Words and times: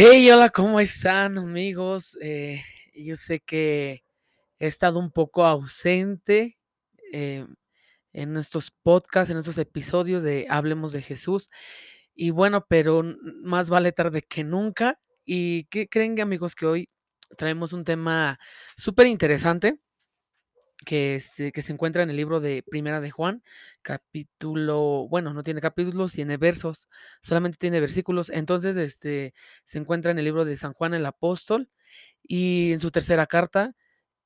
Hey, 0.00 0.30
hola, 0.30 0.50
¿cómo 0.50 0.78
están 0.78 1.38
amigos? 1.38 2.16
Eh, 2.20 2.62
yo 2.94 3.16
sé 3.16 3.40
que 3.40 4.04
he 4.60 4.66
estado 4.68 5.00
un 5.00 5.10
poco 5.10 5.44
ausente 5.44 6.56
eh, 7.12 7.44
en 8.12 8.32
nuestros 8.32 8.70
podcasts, 8.70 9.30
en 9.32 9.38
estos 9.38 9.58
episodios 9.58 10.22
de 10.22 10.46
Hablemos 10.50 10.92
de 10.92 11.02
Jesús. 11.02 11.50
Y 12.14 12.30
bueno, 12.30 12.64
pero 12.68 13.02
más 13.42 13.70
vale 13.70 13.90
tarde 13.90 14.22
que 14.22 14.44
nunca. 14.44 15.00
¿Y 15.24 15.64
qué 15.64 15.88
creen 15.88 16.20
amigos 16.20 16.54
que 16.54 16.66
hoy 16.66 16.90
traemos 17.36 17.72
un 17.72 17.82
tema 17.82 18.38
súper 18.76 19.08
interesante? 19.08 19.80
Que, 20.86 21.14
este, 21.16 21.52
que 21.52 21.62
se 21.62 21.72
encuentra 21.72 22.02
en 22.02 22.10
el 22.10 22.16
libro 22.16 22.40
de 22.40 22.62
Primera 22.62 23.00
de 23.00 23.10
Juan, 23.10 23.42
capítulo, 23.82 25.08
bueno, 25.08 25.34
no 25.34 25.42
tiene 25.42 25.60
capítulos, 25.60 26.12
tiene 26.12 26.36
versos, 26.36 26.88
solamente 27.22 27.58
tiene 27.58 27.80
versículos. 27.80 28.30
Entonces, 28.30 28.76
este, 28.76 29.34
se 29.64 29.78
encuentra 29.78 30.10
en 30.10 30.18
el 30.18 30.24
libro 30.24 30.44
de 30.44 30.56
San 30.56 30.72
Juan 30.74 30.94
el 30.94 31.06
Apóstol 31.06 31.68
y 32.22 32.72
en 32.72 32.80
su 32.80 32.90
tercera 32.90 33.26
carta. 33.26 33.74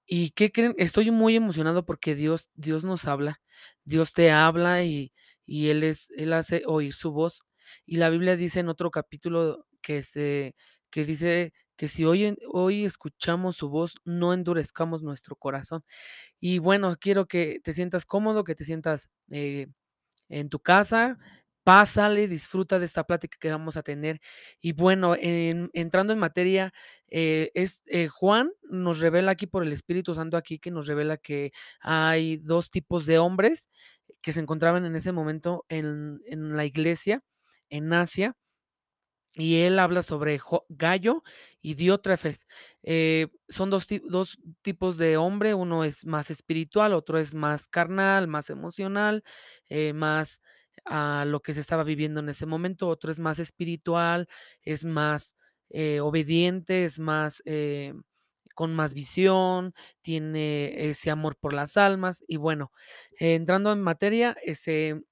¿Y 0.06 0.30
qué 0.32 0.52
creen? 0.52 0.74
Estoy 0.78 1.10
muy 1.10 1.36
emocionado 1.36 1.86
porque 1.86 2.14
Dios, 2.14 2.50
Dios 2.54 2.84
nos 2.84 3.06
habla, 3.06 3.40
Dios 3.84 4.12
te 4.12 4.30
habla 4.32 4.84
y, 4.84 5.12
y 5.46 5.68
Él 5.70 5.84
es, 5.84 6.10
Él 6.16 6.32
hace 6.34 6.64
oír 6.66 6.94
su 6.94 7.12
voz. 7.12 7.44
Y 7.86 7.96
la 7.96 8.10
Biblia 8.10 8.36
dice 8.36 8.60
en 8.60 8.68
otro 8.68 8.90
capítulo 8.90 9.66
que, 9.82 9.98
este, 9.98 10.54
que 10.92 11.06
dice 11.06 11.54
que 11.76 11.88
si 11.88 12.06
hoy, 12.06 12.36
hoy 12.52 12.86
escuchamos 12.86 13.56
su 13.56 13.70
voz, 13.70 13.96
no 14.06 14.34
endurezcamos 14.34 15.02
nuestro 15.04 15.36
corazón. 15.36 15.84
Y 16.40 16.58
bueno, 16.58 16.96
quiero 17.00 17.26
que 17.26 17.60
te 17.64 17.72
sientas 17.74 18.06
cómodo, 18.06 18.44
que 18.44 18.54
te 18.56 18.64
sientas 18.64 19.10
eh, 19.30 19.68
en 20.28 20.48
tu 20.48 20.60
casa, 20.60 21.18
pásale, 21.64 22.26
disfruta 22.28 22.78
de 22.78 22.86
esta 22.86 23.04
plática 23.04 23.36
que 23.40 23.50
vamos 23.50 23.76
a 23.76 23.82
tener. 23.82 24.20
Y 24.60 24.72
bueno, 24.72 25.14
en- 25.18 25.70
entrando 25.74 26.12
en 26.12 26.18
materia, 26.18 26.72
eh, 27.08 27.50
es, 27.54 27.82
eh, 27.86 28.08
Juan 28.08 28.50
nos 28.62 28.98
revela 29.00 29.32
aquí 29.32 29.46
por 29.46 29.62
el 29.62 29.72
Espíritu 29.72 30.14
Santo 30.14 30.36
aquí 30.36 30.58
que 30.58 30.70
nos 30.70 30.86
revela 30.86 31.16
que 31.18 31.52
hay 31.80 32.38
dos 32.38 32.70
tipos 32.70 33.06
de 33.06 33.18
hombres 33.18 33.68
que 34.22 34.32
se 34.32 34.40
encontraban 34.40 34.84
en 34.86 34.96
ese 34.96 35.12
momento 35.12 35.64
en, 35.68 36.20
en 36.26 36.56
la 36.56 36.64
iglesia 36.64 37.22
en 37.70 37.92
Asia 37.92 38.36
y 39.36 39.60
él 39.62 39.78
habla 39.78 40.02
sobre 40.02 40.40
Gayo 40.68 41.22
y 41.62 41.74
Diótrefes. 41.74 42.46
Eh, 42.82 43.28
son 43.48 43.70
dos 43.70 43.86
dos 44.08 44.38
tipos 44.62 44.98
de 44.98 45.16
hombre, 45.16 45.54
uno 45.54 45.84
es 45.84 46.04
más 46.06 46.30
espiritual, 46.30 46.92
otro 46.94 47.18
es 47.18 47.34
más 47.34 47.68
carnal, 47.68 48.28
más 48.28 48.50
emocional, 48.50 49.24
eh, 49.68 49.92
más 49.94 50.42
a 50.84 51.24
lo 51.26 51.40
que 51.40 51.54
se 51.54 51.60
estaba 51.60 51.84
viviendo 51.84 52.20
en 52.20 52.28
ese 52.28 52.46
momento, 52.46 52.88
otro 52.88 53.10
es 53.12 53.20
más 53.20 53.38
espiritual, 53.38 54.28
es 54.62 54.84
más, 54.84 55.36
eh, 55.70 56.00
obediente, 56.00 56.84
es 56.84 56.98
más, 56.98 57.42
eh, 57.46 57.94
con 58.54 58.74
más 58.74 58.94
visión, 58.94 59.74
tiene 60.02 60.88
ese 60.90 61.10
amor 61.10 61.36
por 61.36 61.52
las 61.54 61.76
almas. 61.76 62.24
Y 62.28 62.36
bueno, 62.36 62.72
entrando 63.18 63.72
en 63.72 63.80
materia, 63.82 64.36
ese 64.44 65.02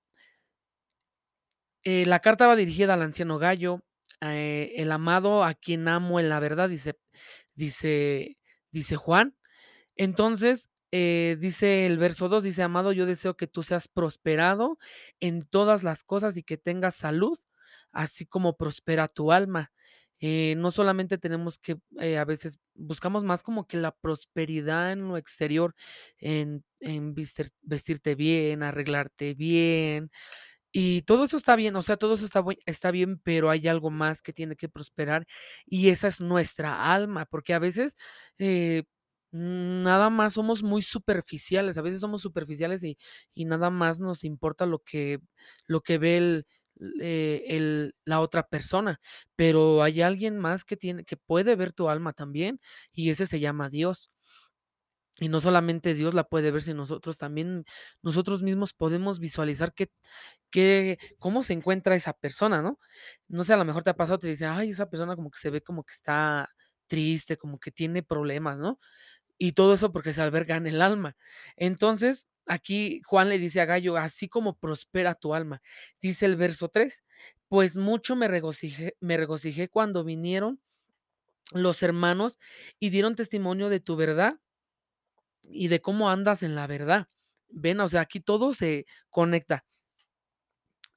la 1.85 2.21
carta 2.21 2.47
va 2.47 2.57
dirigida 2.57 2.95
al 2.95 3.03
anciano 3.03 3.39
Gallo, 3.39 3.83
eh, 4.23 4.73
el 4.77 4.93
amado 4.93 5.45
a 5.45 5.55
quien 5.55 5.89
amo 5.89 6.21
en 6.21 6.29
la 6.29 6.41
verdad, 6.41 6.69
dice, 6.69 6.99
dice, 7.55 8.39
dice 8.73 8.97
Juan. 8.97 9.37
Entonces, 9.97 10.71
eh, 10.93 11.37
dice 11.41 11.87
el 11.87 11.99
verso 11.99 12.29
2, 12.29 12.45
dice, 12.45 12.63
amado, 12.63 12.93
yo 12.93 13.07
deseo 13.07 13.37
que 13.37 13.47
tú 13.47 13.63
seas 13.63 13.89
prosperado 13.89 14.79
en 15.21 15.43
todas 15.47 15.83
las 15.85 16.05
cosas 16.05 16.37
y 16.37 16.43
que 16.43 16.57
tengas 16.59 16.97
salud, 16.97 17.39
así 17.93 18.27
como 18.27 18.57
prospera 18.57 19.09
tu 19.09 19.33
alma. 19.33 19.73
Eh, 20.23 20.55
no 20.59 20.71
solamente 20.71 21.17
tenemos 21.19 21.59
que, 21.59 21.79
a 22.19 22.25
veces 22.27 22.59
buscamos 22.75 23.25
más 23.25 23.43
como 23.43 23.67
que 23.67 23.79
la 23.79 23.93
prosperidad 23.93 24.93
en 24.93 25.09
lo 25.09 25.17
exterior, 25.17 25.75
en, 26.19 26.63
en 26.81 27.15
vestir- 27.15 27.53
vestirte 27.63 28.15
bien, 28.15 28.63
arreglarte 28.63 29.33
bien, 29.35 30.11
y 30.73 31.03
todo 31.03 31.25
eso 31.25 31.37
está 31.37 31.57
bien, 31.57 31.77
o 31.77 31.83
sea, 31.83 31.97
todo 31.97 32.15
eso 32.15 32.25
está 32.27 32.43
está 32.67 32.91
bien, 32.93 33.19
pero 33.25 33.51
hay 33.51 33.69
algo 33.69 33.91
más 33.91 34.23
que 34.23 34.33
tiene 34.33 34.57
que 34.57 34.69
prosperar, 34.69 35.27
y 35.67 35.89
esa 35.91 36.09
es 36.09 36.21
nuestra 36.21 36.93
alma, 36.95 37.27
porque 37.27 37.55
a 37.55 37.59
veces, 37.61 37.97
eh, 38.39 38.85
nada 39.33 40.11
más 40.11 40.35
somos 40.35 40.63
muy 40.63 40.83
superficiales, 40.83 41.79
a 41.79 41.83
veces 41.83 42.01
somos 42.01 42.23
superficiales 42.23 42.83
y 42.85 42.99
y 43.35 43.45
nada 43.47 43.71
más 43.71 44.01
nos 44.01 44.25
importa 44.25 44.67
lo 44.67 44.81
que 44.81 45.21
lo 45.67 45.83
que 45.83 45.99
ve 45.99 46.17
el 46.19 46.47
eh, 47.01 47.45
el 47.49 47.95
la 48.05 48.21
otra 48.21 48.43
persona, 48.49 49.01
pero 49.37 49.83
hay 49.83 50.01
alguien 50.03 50.39
más 50.39 50.65
que 50.65 50.77
tiene 50.77 51.05
que 51.05 51.17
puede 51.17 51.55
ver 51.57 51.73
tu 51.73 51.89
alma 51.91 52.13
también, 52.15 52.61
y 52.95 53.11
ese 53.11 53.27
se 53.27 53.41
llama 53.41 53.69
Dios. 53.71 54.11
Y 55.19 55.29
no 55.29 55.41
solamente 55.41 55.95
Dios 55.95 56.15
la 56.15 56.25
puede 56.25 56.51
ver, 56.51 56.63
sino 56.63 56.79
nosotros 56.79 57.19
también, 57.19 57.65
nosotros 58.03 58.43
mismos 58.43 58.73
podemos 58.75 59.19
visualizar 59.19 59.73
qué 60.51 60.99
cómo 61.19 61.43
se 61.43 61.53
encuentra 61.55 61.95
esa 61.97 62.13
persona, 62.15 62.63
¿no? 62.63 62.79
No 63.29 63.45
sé, 63.45 63.53
a 63.55 63.57
lo 63.57 63.65
mejor 63.65 63.83
te 63.85 63.91
ha 63.91 63.97
pasado, 63.97 64.19
te 64.21 64.29
dice: 64.29 64.47
"Ay, 64.47 64.71
esa 64.71 64.91
persona 64.91 65.17
como 65.17 65.31
que 65.31 65.39
se 65.41 65.51
ve 65.51 65.63
como 65.63 65.85
que 65.85 65.93
está 65.95 66.49
triste, 66.89 67.37
como 67.37 67.59
que 67.61 67.71
tiene 67.73 68.03
problemas", 68.03 68.59
¿no? 68.59 68.79
Y 69.39 69.53
todo 69.53 69.75
eso 69.75 69.93
porque 69.93 70.13
se 70.15 70.23
alberga 70.23 70.57
en 70.57 70.67
el 70.69 70.83
alma. 70.83 71.17
Entonces, 71.57 72.29
aquí 72.47 73.03
Juan 73.07 73.29
le 73.31 73.39
dice 73.39 73.61
a 73.63 73.67
Gallo: 73.67 73.97
"Así 73.99 74.29
como 74.29 74.59
prospera 74.59 75.15
tu 75.17 75.35
alma". 75.35 75.63
Dice 76.03 76.27
el 76.27 76.37
verso 76.37 76.69
3: 76.71 77.05
"Pues 77.49 77.77
mucho 77.79 78.17
me 78.17 78.29
regocijé 78.29 78.97
me 79.01 79.17
regocijé 79.19 79.69
cuando 79.71 80.05
vinieron 80.05 80.61
los 81.53 81.83
hermanos 81.83 82.39
y 82.81 82.91
dieron 82.91 83.17
testimonio 83.17 83.69
de 83.71 83.81
tu 83.81 83.97
verdad 83.97 84.39
y 85.43 85.69
de 85.69 85.81
cómo 85.81 86.11
andas 86.11 86.43
en 86.43 86.55
la 86.55 86.67
verdad. 86.67 87.09
Ven, 87.49 87.81
o 87.81 87.89
sea, 87.89 88.03
aquí 88.03 88.21
todo 88.21 88.53
se 88.55 88.87
conecta. 89.11 89.65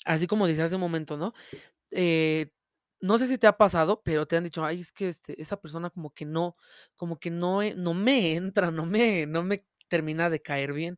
Así 0.05 0.27
como 0.27 0.47
dice 0.47 0.61
hace 0.63 0.75
un 0.75 0.81
momento, 0.81 1.17
¿no? 1.17 1.33
Eh, 1.91 2.51
no 3.01 3.17
sé 3.19 3.27
si 3.27 3.37
te 3.39 3.47
ha 3.47 3.57
pasado, 3.57 4.01
pero 4.03 4.27
te 4.27 4.37
han 4.37 4.45
dicho: 4.45 4.65
"Ay, 4.65 4.81
es 4.81 4.91
que, 4.93 5.09
este, 5.09 5.41
esa 5.41 5.61
persona 5.61 5.89
como 5.91 6.11
que 6.13 6.25
no 6.25 6.57
como 6.95 7.19
que 7.19 7.31
no, 7.31 7.61
eh, 7.63 7.75
no 7.77 7.93
me 7.95 8.33
entra, 8.35 8.71
no 8.71 8.85
me 8.87 9.25
no 9.27 9.43
me 9.43 9.65
termina 9.89 10.29
de 10.31 10.41
caer 10.41 10.73
bien". 10.73 10.97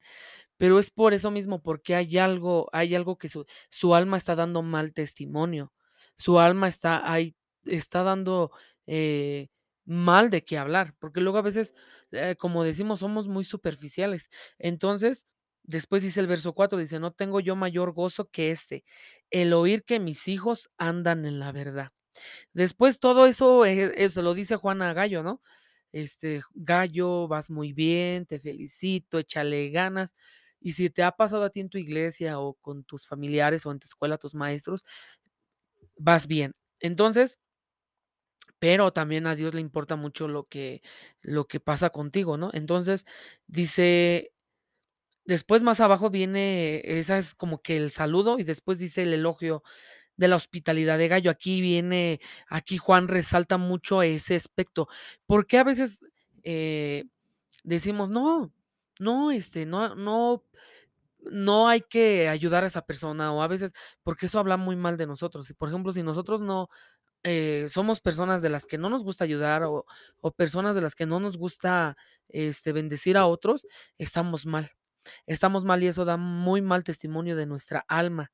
Pero 0.57 0.79
es 0.79 0.91
por 0.91 1.13
eso 1.13 1.31
mismo, 1.31 1.63
porque 1.63 1.95
hay 1.95 2.17
algo 2.19 2.69
hay 2.73 2.95
algo 2.95 3.17
que 3.19 3.29
su 3.29 3.45
su 3.69 3.95
alma 3.95 4.17
está 4.17 4.35
dando 4.35 4.63
mal 4.63 4.93
testimonio. 4.93 5.73
Su 6.17 6.39
alma 6.39 6.67
está 6.69 7.11
ahí 7.11 7.35
está 7.65 8.03
dando, 8.03 8.51
eh, 8.87 9.49
mal 9.85 10.29
de 10.29 10.43
qué 10.45 10.57
hablar, 10.57 10.95
porque 10.99 11.21
luego 11.21 11.37
a 11.39 11.41
veces, 11.41 11.73
eh, 12.11 12.35
como 12.37 12.63
decimos, 12.63 12.99
somos 13.01 13.27
muy 13.27 13.43
superficiales. 13.45 14.29
Entonces, 14.59 15.27
después 15.63 16.03
dice 16.03 16.19
el 16.21 16.27
verso 16.27 16.53
4, 16.53 16.77
dice: 16.79 16.99
"No 16.99 17.11
tengo 17.13 17.39
yo 17.39 17.55
mayor 17.55 17.93
gozo 17.93 18.29
que 18.31 18.51
este, 18.51 18.83
el 19.31 19.53
oír 19.53 19.83
que 19.85 19.99
mis 19.99 20.27
hijos 20.27 20.69
andan 20.77 21.25
en 21.25 21.39
la 21.39 21.51
verdad". 21.51 21.91
Después 22.53 22.99
todo 22.99 23.25
eso, 23.25 23.65
eh, 23.65 24.09
se 24.09 24.21
lo 24.21 24.33
dice 24.33 24.55
Juan 24.57 24.81
a 24.81 24.93
Gallo, 24.93 25.23
¿no? 25.23 25.41
Este, 25.91 26.41
Gallo, 26.53 27.27
vas 27.27 27.49
muy 27.49 27.73
bien, 27.73 28.25
te 28.25 28.39
felicito, 28.39 29.19
échale 29.19 29.69
ganas. 29.69 30.15
Y 30.59 30.73
si 30.73 30.89
te 30.89 31.03
ha 31.03 31.11
pasado 31.11 31.43
a 31.43 31.49
ti 31.51 31.59
en 31.61 31.69
tu 31.69 31.77
iglesia 31.77 32.39
o 32.39 32.55
con 32.55 32.83
tus 32.83 33.07
familiares 33.07 33.65
o 33.65 33.71
en 33.71 33.79
tu 33.79 33.87
escuela, 33.87 34.17
tus 34.17 34.33
maestros, 34.35 34.83
vas 35.97 36.27
bien. 36.27 36.53
Entonces, 36.79 37.39
pero 38.65 38.91
también 38.91 39.27
a 39.27 39.35
Dios 39.35 39.53
le 39.53 39.61
importa 39.61 39.95
mucho 39.95 40.27
lo 40.27 40.47
que 40.47 40.81
lo 41.21 41.47
que 41.47 41.59
pasa 41.59 41.91
contigo, 41.91 42.35
¿no? 42.35 42.49
Entonces, 42.51 43.05
dice 43.45 44.33
después 45.25 45.61
más 45.61 45.81
abajo 45.81 46.09
viene 46.09 46.81
esa 46.83 47.19
es 47.19 47.35
como 47.35 47.61
que 47.61 47.77
el 47.77 47.91
saludo 47.91 48.39
y 48.39 48.43
después 48.43 48.79
dice 48.79 49.03
el 49.03 49.13
elogio 49.13 49.61
de 50.17 50.29
la 50.29 50.35
hospitalidad 50.37 50.97
de 50.97 51.09
Gallo. 51.09 51.29
Aquí 51.29 51.61
viene, 51.61 52.19
aquí 52.47 52.77
Juan 52.79 53.07
resalta 53.07 53.59
mucho 53.59 54.01
ese 54.01 54.35
aspecto. 54.35 54.87
Porque 55.27 55.59
a 55.59 55.63
veces 55.63 56.03
eh, 56.43 57.05
decimos, 57.63 58.09
no, 58.09 58.51
no, 58.99 59.29
este, 59.31 59.67
no, 59.67 59.93
no, 59.95 60.43
no 61.21 61.67
hay 61.69 61.81
que 61.81 62.29
ayudar 62.29 62.63
a 62.63 62.67
esa 62.67 62.85
persona, 62.85 63.31
o 63.31 63.43
a 63.43 63.47
veces, 63.47 63.73
porque 64.03 64.27
eso 64.27 64.39
habla 64.39 64.57
muy 64.57 64.75
mal 64.75 64.97
de 64.97 65.07
nosotros. 65.07 65.53
Por 65.57 65.69
ejemplo, 65.69 65.91
si 65.93 66.01
nosotros 66.01 66.41
no 66.41 66.69
eh, 67.25 67.67
somos 67.69 68.01
personas 68.01 68.41
de 68.43 68.49
las 68.49 68.65
que 68.67 68.77
no 68.79 68.89
nos 68.89 69.03
gusta 69.03 69.25
ayudar 69.25 69.63
o, 69.65 69.85
o 70.21 70.31
personas 70.33 70.75
de 70.75 70.81
las 70.83 70.95
que 70.95 71.07
no 71.07 71.19
nos 71.21 71.37
gusta 71.37 71.97
este, 72.29 72.73
bendecir 72.73 73.17
a 73.17 73.27
otros, 73.27 73.67
estamos 73.99 74.45
mal. 74.47 74.71
Estamos 75.27 75.65
mal 75.65 75.83
y 75.83 75.87
eso 75.87 76.05
da 76.05 76.17
muy 76.17 76.61
mal 76.63 76.83
testimonio 76.83 77.35
de 77.35 77.45
nuestra 77.47 77.85
alma, 77.87 78.31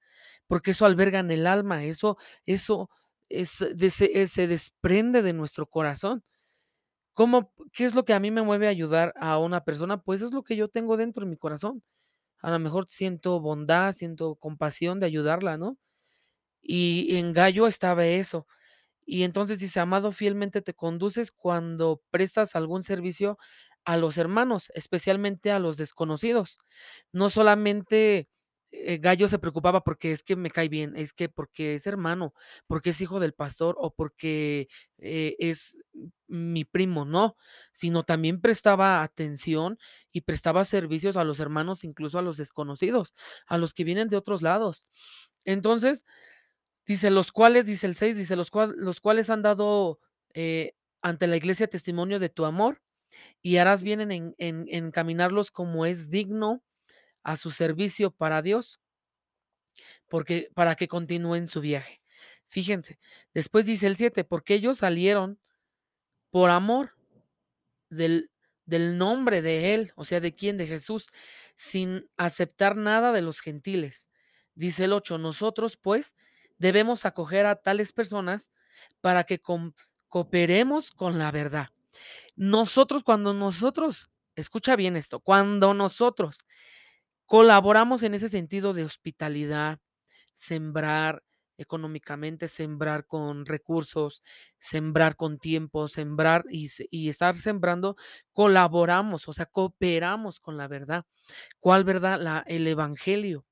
porque 0.47 0.71
eso 0.71 0.85
alberga 0.85 1.19
en 1.19 1.31
el 1.31 1.47
alma, 1.47 1.83
eso 1.83 2.17
eso 2.45 2.89
es 3.29 3.65
de 3.75 3.89
se 3.91 4.21
eh, 4.21 4.27
se 4.27 4.47
desprende 4.47 5.21
de 5.23 5.33
nuestro 5.33 5.67
corazón. 5.67 6.23
¿Cómo 7.13 7.53
qué 7.73 7.85
es 7.85 7.95
lo 7.95 8.05
que 8.05 8.13
a 8.13 8.19
mí 8.19 8.31
me 8.31 8.41
mueve 8.41 8.67
a 8.67 8.69
ayudar 8.71 9.13
a 9.17 9.37
una 9.39 9.63
persona? 9.65 10.01
Pues 10.01 10.21
es 10.21 10.33
lo 10.33 10.43
que 10.43 10.55
yo 10.55 10.69
tengo 10.69 10.97
dentro 10.97 11.25
de 11.25 11.29
mi 11.29 11.37
corazón. 11.37 11.83
A 12.41 12.51
lo 12.51 12.59
mejor 12.59 12.87
siento 12.89 13.39
bondad, 13.41 13.93
siento 13.93 14.35
compasión 14.35 14.99
de 15.01 15.07
ayudarla, 15.07 15.57
¿no? 15.57 15.77
Y 16.61 17.15
en 17.17 17.33
Gallo 17.33 17.67
estaba 17.67 18.05
eso. 18.05 18.47
Y 19.05 19.23
entonces 19.23 19.59
dice: 19.59 19.79
"Amado, 19.79 20.11
fielmente 20.11 20.61
te 20.61 20.73
conduces 20.73 21.31
cuando 21.31 22.01
prestas 22.11 22.55
algún 22.55 22.83
servicio 22.83 23.37
a 23.85 23.97
los 23.97 24.17
hermanos, 24.17 24.71
especialmente 24.75 25.51
a 25.51 25.59
los 25.59 25.77
desconocidos". 25.77 26.59
No 27.11 27.29
solamente, 27.29 28.29
eh, 28.71 28.97
Gayo 28.99 29.27
se 29.27 29.39
preocupaba 29.39 29.83
porque 29.83 30.11
es 30.13 30.23
que 30.23 30.35
me 30.37 30.49
cae 30.51 30.69
bien, 30.69 30.95
es 30.95 31.13
que 31.13 31.29
porque 31.29 31.75
es 31.75 31.87
hermano, 31.87 32.33
porque 32.67 32.91
es 32.91 33.01
hijo 33.01 33.19
del 33.19 33.33
pastor 33.33 33.75
o 33.79 33.93
porque, 33.93 34.69
eh, 34.99 35.35
es 35.39 35.81
mi 36.27 36.63
primo, 36.65 37.03
no, 37.05 37.35
sino 37.73 38.03
también 38.03 38.39
prestaba 38.41 39.01
atención 39.03 39.77
y 40.13 40.21
prestaba 40.21 40.63
servicios 40.65 41.17
a 41.17 41.23
los 41.25 41.39
hermanos, 41.41 41.83
incluso 41.83 42.17
a 42.19 42.21
los 42.21 42.37
desconocidos, 42.37 43.13
a 43.47 43.57
los 43.57 43.73
que 43.73 43.83
vienen 43.83 44.07
de 44.09 44.17
otros 44.17 44.41
lados. 44.41 44.85
Entonces, 45.45 46.05
dice: 46.87 47.09
"Los 47.11 47.31
cuales", 47.31 47.65
dice 47.65 47.87
el 47.87 47.95
6, 47.95 48.17
dice: 48.17 48.35
"Los 48.35 48.51
cual 48.51 48.73
los 48.77 48.99
cuales 49.01 49.29
han 49.29 49.41
dado, 49.43 49.99
eh, 50.33 50.73
ante 51.01 51.27
la 51.27 51.37
iglesia 51.37 51.67
testimonio 51.67 52.19
de 52.19 52.29
tu 52.29 52.45
amor, 52.45 52.81
y 53.43 53.57
harás 53.57 53.83
bien 53.83 54.01
en 54.01 54.11
en 54.11 54.35
en 54.39 54.67
encaminarlos 54.69 55.51
como 55.51 55.85
es 55.87 56.09
digno 56.11 56.63
a 57.23 57.37
su 57.37 57.51
servicio 57.51 58.11
para 58.11 58.41
Dios" 58.43 58.77
porque 60.11 60.49
para 60.53 60.75
que 60.75 60.89
continúen 60.89 61.47
su 61.47 61.61
viaje. 61.61 62.01
Fíjense, 62.47 62.99
después 63.33 63.65
dice 63.65 63.87
el 63.87 63.95
7, 63.95 64.25
porque 64.25 64.55
ellos 64.55 64.79
salieron 64.79 65.39
por 66.31 66.49
amor 66.51 66.93
del 67.89 68.31
del 68.65 68.97
nombre 68.97 69.41
de 69.41 69.73
Él, 69.73 69.91
o 69.95 70.05
sea, 70.05 70.21
¿de 70.21 70.35
quién? 70.35 70.57
De 70.57 70.67
Jesús, 70.67 71.11
sin 71.55 72.09
aceptar 72.17 72.77
nada 72.77 73.11
de 73.11 73.21
los 73.21 73.41
gentiles. 73.41 74.07
Dice 74.55 74.85
el 74.85 74.93
8, 74.93 75.17
nosotros, 75.17 75.77
pues, 75.77 76.15
debemos 76.61 77.05
acoger 77.05 77.45
a 77.47 77.55
tales 77.55 77.91
personas 77.91 78.51
para 79.01 79.25
que 79.25 79.41
cooperemos 80.09 80.91
con 80.91 81.17
la 81.17 81.31
verdad. 81.31 81.69
Nosotros, 82.35 83.03
cuando 83.03 83.33
nosotros, 83.33 84.11
escucha 84.35 84.75
bien 84.75 84.95
esto, 84.95 85.19
cuando 85.19 85.73
nosotros 85.73 86.45
colaboramos 87.25 88.03
en 88.03 88.13
ese 88.13 88.29
sentido 88.29 88.73
de 88.73 88.83
hospitalidad, 88.85 89.79
sembrar 90.33 91.23
económicamente, 91.57 92.47
sembrar 92.47 93.05
con 93.05 93.45
recursos, 93.45 94.23
sembrar 94.59 95.15
con 95.15 95.39
tiempo, 95.39 95.87
sembrar 95.87 96.45
y 96.49 96.69
y 96.91 97.09
estar 97.09 97.37
sembrando, 97.37 97.95
colaboramos, 98.33 99.27
o 99.27 99.33
sea, 99.33 99.45
cooperamos 99.47 100.39
con 100.39 100.57
la 100.57 100.67
verdad. 100.67 101.05
¿Cuál 101.59 101.83
verdad? 101.85 102.19
La 102.21 102.43
el 102.47 102.67
evangelio. 102.67 103.45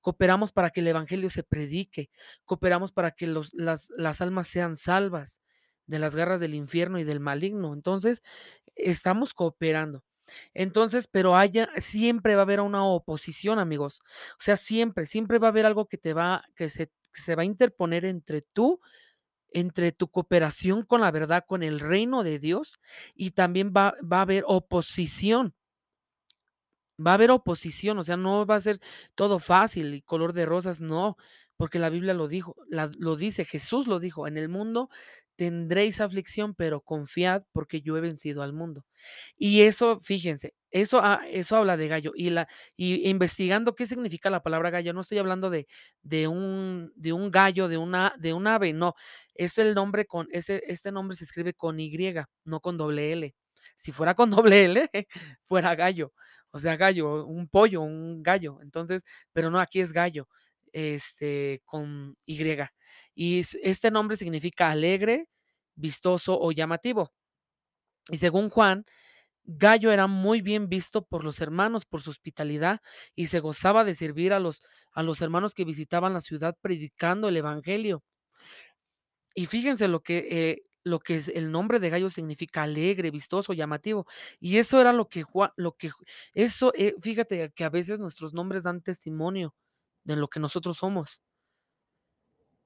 Cooperamos 0.00 0.52
para 0.52 0.70
que 0.70 0.80
el 0.80 0.88
evangelio 0.88 1.30
se 1.30 1.42
predique, 1.42 2.10
cooperamos 2.44 2.92
para 2.92 3.12
que 3.12 3.26
los 3.26 3.52
las 3.54 3.90
las 3.96 4.20
almas 4.20 4.48
sean 4.48 4.76
salvas 4.76 5.40
de 5.86 5.98
las 5.98 6.16
garras 6.16 6.40
del 6.40 6.54
infierno 6.54 6.98
y 6.98 7.04
del 7.04 7.20
maligno. 7.20 7.74
Entonces, 7.74 8.22
estamos 8.76 9.34
cooperando. 9.34 10.04
Entonces, 10.54 11.08
pero 11.08 11.36
haya 11.36 11.68
siempre 11.78 12.34
va 12.36 12.42
a 12.42 12.44
haber 12.44 12.60
una 12.60 12.84
oposición, 12.86 13.58
amigos. 13.58 14.02
O 14.38 14.42
sea, 14.42 14.56
siempre, 14.56 15.06
siempre 15.06 15.38
va 15.38 15.48
a 15.48 15.50
haber 15.50 15.66
algo 15.66 15.86
que 15.88 15.98
te 15.98 16.14
va 16.14 16.44
que 16.56 16.68
se 16.68 16.90
se 17.12 17.36
va 17.36 17.42
a 17.42 17.44
interponer 17.46 18.04
entre 18.06 18.42
tú 18.42 18.80
entre 19.52 19.92
tu 19.92 20.08
cooperación 20.10 20.84
con 20.84 21.00
la 21.02 21.10
verdad, 21.10 21.44
con 21.46 21.62
el 21.62 21.80
reino 21.80 22.22
de 22.24 22.38
Dios, 22.38 22.80
y 23.14 23.32
también 23.32 23.72
va 23.76 23.94
va 24.02 24.18
a 24.18 24.22
haber 24.22 24.44
oposición. 24.46 25.54
Va 26.98 27.12
a 27.12 27.14
haber 27.14 27.30
oposición, 27.30 27.98
o 27.98 28.04
sea, 28.04 28.16
no 28.16 28.44
va 28.46 28.56
a 28.56 28.60
ser 28.60 28.78
todo 29.14 29.38
fácil 29.38 29.94
y 29.94 30.02
color 30.02 30.32
de 30.34 30.46
rosas, 30.46 30.80
no, 30.80 31.16
porque 31.56 31.78
la 31.78 31.90
Biblia 31.90 32.14
lo 32.14 32.28
dijo, 32.28 32.56
lo 32.98 33.16
dice, 33.16 33.44
Jesús 33.44 33.86
lo 33.86 33.98
dijo: 34.00 34.26
"En 34.26 34.36
el 34.36 34.48
mundo 34.48 34.88
tendréis 35.36 36.00
aflicción, 36.00 36.54
pero 36.54 36.80
confiad, 36.82 37.44
porque 37.52 37.80
yo 37.82 37.96
he 37.96 38.00
vencido 38.00 38.42
al 38.42 38.52
mundo". 38.52 38.84
Y 39.38 39.62
eso, 39.62 40.00
fíjense, 40.00 40.54
eso, 40.70 41.00
ah, 41.02 41.22
eso 41.30 41.56
habla 41.56 41.76
de 41.76 41.88
gallo, 41.88 42.12
y 42.16 42.30
la 42.30 42.48
y 42.76 43.08
investigando 43.10 43.74
qué 43.74 43.86
significa 43.86 44.30
la 44.30 44.42
palabra 44.42 44.70
gallo, 44.70 44.92
no 44.94 45.00
estoy 45.02 45.18
hablando 45.18 45.50
de 45.50 45.66
de 46.02 46.28
un 46.28 46.92
de 46.96 47.12
un 47.12 47.30
gallo, 47.30 47.68
de 47.68 47.78
una 47.78 48.14
de 48.18 48.32
un 48.34 48.46
ave, 48.46 48.72
no, 48.74 48.94
es 49.34 49.58
el 49.58 49.74
nombre 49.74 50.06
con 50.06 50.28
ese 50.32 50.62
este 50.66 50.92
nombre 50.92 51.16
se 51.16 51.24
escribe 51.24 51.54
con 51.54 51.80
Y, 51.80 51.90
no 52.44 52.60
con 52.60 52.76
doble 52.78 53.12
L. 53.12 53.34
Si 53.76 53.92
fuera 53.92 54.14
con 54.14 54.30
doble 54.46 54.64
L, 54.66 54.90
fuera 55.44 55.74
gallo, 55.74 56.12
o 56.52 56.58
sea, 56.58 56.76
gallo, 56.76 57.26
un 57.26 57.48
pollo, 57.48 57.82
un 57.82 58.22
gallo. 58.22 58.60
Entonces, 58.62 59.04
pero 59.32 59.50
no, 59.50 59.60
aquí 59.60 59.80
es 59.80 59.92
gallo, 59.92 60.28
este, 60.72 61.62
con 61.64 62.16
Y. 62.26 62.38
Y 63.14 63.42
este 63.62 63.90
nombre 63.90 64.16
significa 64.16 64.70
alegre, 64.70 65.28
vistoso 65.74 66.38
o 66.40 66.52
llamativo. 66.52 67.12
Y 68.10 68.16
según 68.18 68.50
Juan, 68.50 68.84
Gallo 69.44 69.90
era 69.92 70.06
muy 70.06 70.40
bien 70.42 70.68
visto 70.68 71.04
por 71.06 71.24
los 71.24 71.40
hermanos 71.40 71.84
por 71.86 72.02
su 72.02 72.10
hospitalidad 72.10 72.80
y 73.16 73.26
se 73.26 73.40
gozaba 73.40 73.84
de 73.84 73.94
servir 73.94 74.32
a 74.32 74.40
los 74.40 74.62
a 74.92 75.02
los 75.02 75.20
hermanos 75.22 75.54
que 75.54 75.64
visitaban 75.64 76.14
la 76.14 76.20
ciudad 76.20 76.56
predicando 76.62 77.28
el 77.28 77.36
evangelio. 77.38 78.04
Y 79.34 79.46
fíjense 79.46 79.88
lo 79.88 80.02
que, 80.02 80.18
eh, 80.30 80.62
lo 80.84 81.00
que 81.00 81.16
es 81.16 81.28
el 81.28 81.50
nombre 81.52 81.80
de 81.80 81.90
Gallo 81.90 82.10
significa 82.10 82.62
alegre, 82.62 83.10
vistoso, 83.10 83.52
llamativo. 83.52 84.06
Y 84.40 84.58
eso 84.58 84.80
era 84.80 84.92
lo 84.92 85.08
que 85.08 85.22
Jua 85.22 85.52
lo 85.56 85.76
que 85.76 85.90
eso, 86.34 86.72
eh, 86.76 86.94
fíjate 87.00 87.52
que 87.54 87.64
a 87.64 87.70
veces 87.70 88.00
nuestros 88.00 88.34
nombres 88.34 88.64
dan 88.64 88.82
testimonio 88.82 89.54
de 90.04 90.16
lo 90.16 90.28
que 90.28 90.40
nosotros 90.40 90.78
somos. 90.78 91.22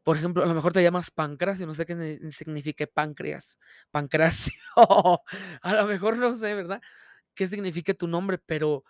Por 0.05 0.17
ejemplo, 0.17 0.45
a 0.45 0.47
lo 0.47 0.55
mejor 0.55 0.73
te 0.73 0.83
llamas 0.83 1.11
Pancracio, 1.11 1.67
no 1.67 1.75
sé 1.75 1.85
qué 1.85 1.97
ne 1.97 2.31
signifique 2.31 2.87
páncreas, 2.87 3.59
Pancracio, 3.91 4.55
a 5.63 5.75
lo 5.75 5.87
mejor 5.87 6.17
no 6.17 6.37
sé, 6.37 6.55
¿verdad? 6.55 6.81
Qué 7.35 7.49
signifique 7.49 7.95
tu 7.95 8.07
nombre, 8.07 8.39
pero 8.39 8.85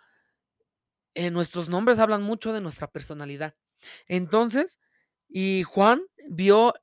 eh, 1.14 1.30
nuestros 1.30 1.68
nombres 1.70 1.98
hablan 1.98 2.22
mucho 2.22 2.52
de 2.52 2.60
nuestra 2.60 2.88
personalidad. 2.88 3.54
Entonces, 4.06 4.78
y 5.28 5.62
Juan 5.62 6.02
vio 6.28 6.74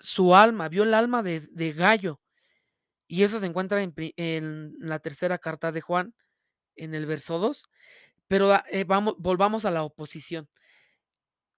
su 0.00 0.34
alma, 0.36 0.68
vio 0.68 0.82
el 0.84 0.94
alma 0.94 1.22
de 1.22 1.40
de 1.52 1.72
Gallo, 1.72 2.20
y 3.08 3.24
eso 3.24 3.40
se 3.40 3.46
encuentra 3.46 3.82
en 3.82 3.94
en 4.16 4.74
la 4.80 5.00
tercera 5.00 5.38
carta 5.38 5.72
de 5.72 5.80
Juan, 5.82 6.14
en 6.76 6.94
el 6.94 7.06
verso 7.06 7.38
2, 7.40 7.64
pero, 8.28 8.52
ah, 8.54 8.64
eh, 8.70 8.84
vamo 8.84 9.16
volvamos 9.18 9.64
a 9.66 9.72
la 9.72 9.84
oposición. 9.84 10.48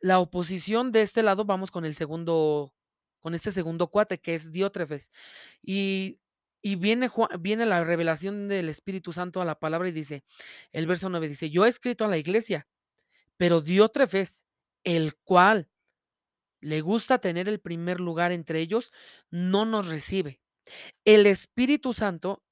La 0.00 0.20
oposición 0.20 0.92
de 0.92 1.02
este 1.02 1.22
lado, 1.22 1.44
vamos 1.44 1.70
con 1.70 1.84
el 1.84 1.94
segundo 1.94 2.72
con 3.20 3.34
este 3.34 3.50
segundo 3.50 3.88
cuate, 3.88 4.18
que 4.20 4.34
es 4.34 4.52
Diótrefes. 4.52 5.10
Y 5.62 6.20
y 6.62 6.76
viene 6.76 7.08
Jua 7.08 7.28
viene 7.40 7.66
la 7.66 7.84
revelación 7.84 8.48
del 8.48 8.68
Espíritu 8.68 9.12
Santo 9.12 9.40
a 9.40 9.44
la 9.44 9.58
palabra 9.58 9.88
y 9.88 9.92
dice, 9.92 10.24
el 10.72 10.86
verso 10.86 11.08
9 11.08 11.28
dice: 11.28 11.50
"Yo 11.50 11.66
he 11.66 11.68
escrito 11.68 12.04
a 12.04 12.08
la 12.08 12.18
iglesia, 12.18 12.66
pero 13.38 13.60
Diótrefes, 13.62 14.44
el 14.84 15.16
cual 15.24 15.68
le 16.60 16.80
gusta 16.82 17.18
tener 17.18 17.48
el 17.48 17.60
primer 17.60 18.00
lugar 18.00 18.32
entre 18.32 18.60
ellos, 18.60 18.92
no 19.30 19.64
nos 19.66 19.88
recibe". 19.88 20.40
El 21.04 21.26
Espíritu 21.26 21.94
Santo 21.94 22.44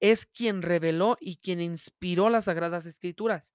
es 0.00 0.26
quien 0.26 0.62
reveló 0.62 1.16
y 1.20 1.36
quien 1.38 1.60
inspiró 1.60 2.30
las 2.30 2.46
sagradas 2.46 2.86
escrituras, 2.86 3.54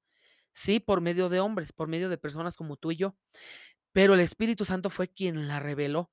sí, 0.54 0.80
por 0.80 1.02
medio 1.02 1.30
de 1.30 1.40
hombres, 1.42 1.74
por 1.74 1.88
medio 1.90 2.10
de 2.10 2.18
personas 2.20 2.58
como 2.58 2.78
tú 2.78 2.92
y 2.92 2.98
yo, 2.98 3.18
pero 3.94 4.14
el 4.14 4.20
Espíritu 4.22 4.66
Santo 4.66 4.90
fue 4.90 5.08
quien 5.10 5.48
la 5.48 5.60
reveló. 5.60 6.12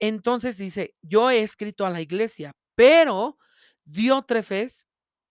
Entonces 0.00 0.56
dice: 0.58 0.94
"Yo 1.02 1.30
he 1.30 1.42
escrito 1.42 1.86
a 1.86 1.90
la 1.90 2.00
iglesia, 2.00 2.52
pero 2.74 3.38
Diótrefes, 3.84 4.86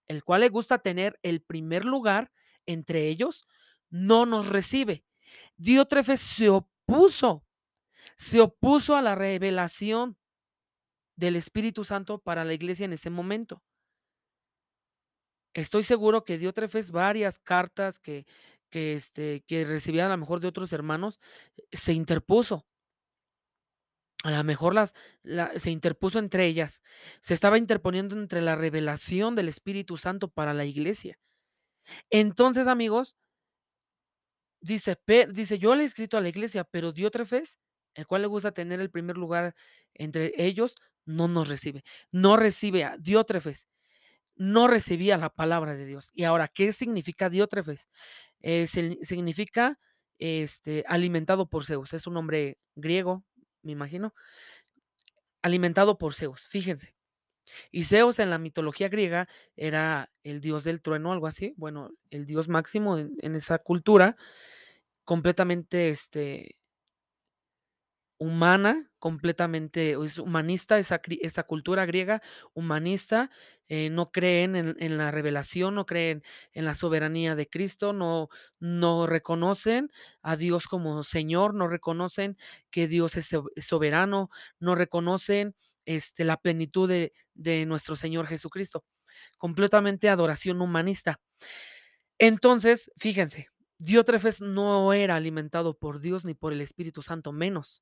el 0.06 0.24
cual 0.24 0.42
le 0.42 0.48
gusta 0.48 0.78
tener 0.78 1.18
el 1.22 1.42
primer 1.42 1.84
lugar 1.84 2.32
entre 2.66 3.08
ellos, 3.08 3.46
no 3.90 4.26
nos 4.26 4.48
recibe". 4.48 5.04
Diótrefes 5.58 6.20
se 6.20 6.50
opuso, 6.50 7.46
se 8.18 8.40
opuso 8.40 8.96
a 8.96 9.02
la 9.02 9.14
revelación 9.14 10.18
del 11.16 11.36
Espíritu 11.36 11.84
Santo 11.84 12.18
para 12.18 12.44
la 12.44 12.54
iglesia 12.54 12.84
en 12.84 12.92
ese 12.92 13.10
momento. 13.10 13.62
Estoy 15.54 15.82
seguro 15.82 16.24
que 16.24 16.38
Diótrefes 16.38 16.90
varias 16.90 17.38
cartas 17.38 17.98
que 17.98 18.26
que, 18.70 18.94
este, 18.94 19.42
que 19.46 19.64
recibía 19.64 20.06
a 20.06 20.08
la 20.08 20.16
mejor 20.16 20.40
de 20.40 20.48
otros 20.48 20.72
hermanos, 20.72 21.20
se 21.72 21.92
interpuso. 21.92 22.66
A 24.24 24.32
la 24.32 24.42
mejor 24.42 24.74
las 24.74 24.94
la 25.22 25.56
se 25.60 25.70
interpuso 25.70 26.18
entre 26.18 26.46
ellas, 26.46 26.82
se 27.22 27.34
estaba 27.34 27.56
interponiendo 27.56 28.16
entre 28.18 28.42
la 28.42 28.56
revelación 28.56 29.36
del 29.36 29.48
Espíritu 29.48 29.96
Santo 29.96 30.28
para 30.28 30.54
la 30.54 30.64
iglesia. 30.64 31.20
Entonces, 32.10 32.66
amigos 32.68 33.16
dice 34.60 34.96
dice: 35.32 35.58
"Yo 35.58 35.74
le 35.74 35.82
he 35.82 35.86
escrito 35.86 36.16
a 36.16 36.20
la 36.20 36.28
iglesia, 36.28 36.64
pero 36.64 36.92
Diótrefes, 36.92 37.58
el 37.98 38.06
cual 38.06 38.22
le 38.22 38.28
gusta 38.28 38.52
tener 38.52 38.80
el 38.80 38.90
primer 38.90 39.16
lugar 39.18 39.54
entre 39.94 40.32
ellos, 40.38 40.74
no 41.06 41.28
nos 41.28 41.48
recibe". 41.48 41.84
No 42.12 42.36
recibe 42.36 42.84
a 42.84 42.96
Diótrefes, 42.98 43.68
no 44.36 44.68
recibía 44.68 45.16
la 45.18 45.30
palabra 45.30 45.74
de 45.76 45.86
Dios. 45.86 46.10
Y 46.14 46.24
ahora, 46.24 46.48
¿qué 46.48 46.72
significa 46.72 47.30
Diótrefes? 47.30 47.88
Eh, 48.40 48.66
si 48.68 48.98
significa, 49.04 49.78
este, 50.18 50.84
alimentado 50.88 51.48
por 51.48 51.64
Zeus, 51.66 51.92
es 51.94 52.06
un 52.06 52.14
nombre 52.14 52.58
griego, 52.76 53.24
me 53.62 53.72
imagino. 53.72 54.14
alimentado 55.42 55.98
por 55.98 56.14
Zeus, 56.14 56.48
fíjense. 56.48 56.94
Y 57.72 57.84
Zeus 57.84 58.20
en 58.20 58.30
la 58.30 58.38
mitología 58.38 58.88
griega 58.90 59.28
era 59.56 60.10
el 60.24 60.40
dios 60.42 60.64
del 60.64 60.82
trueno, 60.82 61.12
algo 61.12 61.28
así, 61.28 61.54
bueno, 61.58 61.90
el 62.10 62.26
dios 62.26 62.48
máximo 62.48 62.98
en 62.98 63.36
esa 63.36 63.58
cultura, 63.58 64.16
completamente 65.04 65.90
este, 65.90 66.57
humana, 68.18 68.90
completamente, 68.98 69.92
es 69.92 70.18
humanista, 70.18 70.78
esa, 70.78 71.00
esa 71.20 71.42
cultura 71.44 71.86
griega 71.86 72.20
humanista, 72.52 73.30
eh, 73.68 73.90
no 73.90 74.10
creen 74.10 74.56
en, 74.56 74.76
en, 74.80 74.98
la 74.98 75.10
revelación, 75.10 75.74
no 75.74 75.86
creen 75.86 76.22
en 76.52 76.64
la 76.64 76.74
soberanía 76.74 77.34
de 77.34 77.48
Cristo, 77.48 77.92
no, 77.92 78.28
no 78.58 79.06
reconocen 79.06 79.90
a 80.22 80.36
Dios 80.36 80.66
como 80.66 81.04
Señor, 81.04 81.54
no 81.54 81.68
reconocen 81.68 82.36
que 82.70 82.88
Dios 82.88 83.16
es 83.16 83.30
soberano, 83.56 84.30
no 84.58 84.74
reconocen 84.74 85.54
este, 85.86 86.24
la 86.24 86.36
plenitud 86.38 86.88
de, 86.88 87.12
de 87.34 87.66
nuestro 87.66 87.96
Señor 87.96 88.26
Jesucristo, 88.26 88.84
completamente 89.38 90.08
adoración 90.08 90.60
humanista. 90.60 91.20
Entonces, 92.18 92.90
fíjense, 92.98 93.48
Diótrefes 93.78 94.40
no 94.40 94.92
era 94.92 95.14
alimentado 95.14 95.78
por 95.78 96.00
Dios 96.00 96.24
ni 96.24 96.34
por 96.34 96.52
el 96.52 96.60
Espíritu 96.60 97.02
Santo, 97.02 97.32
menos. 97.32 97.80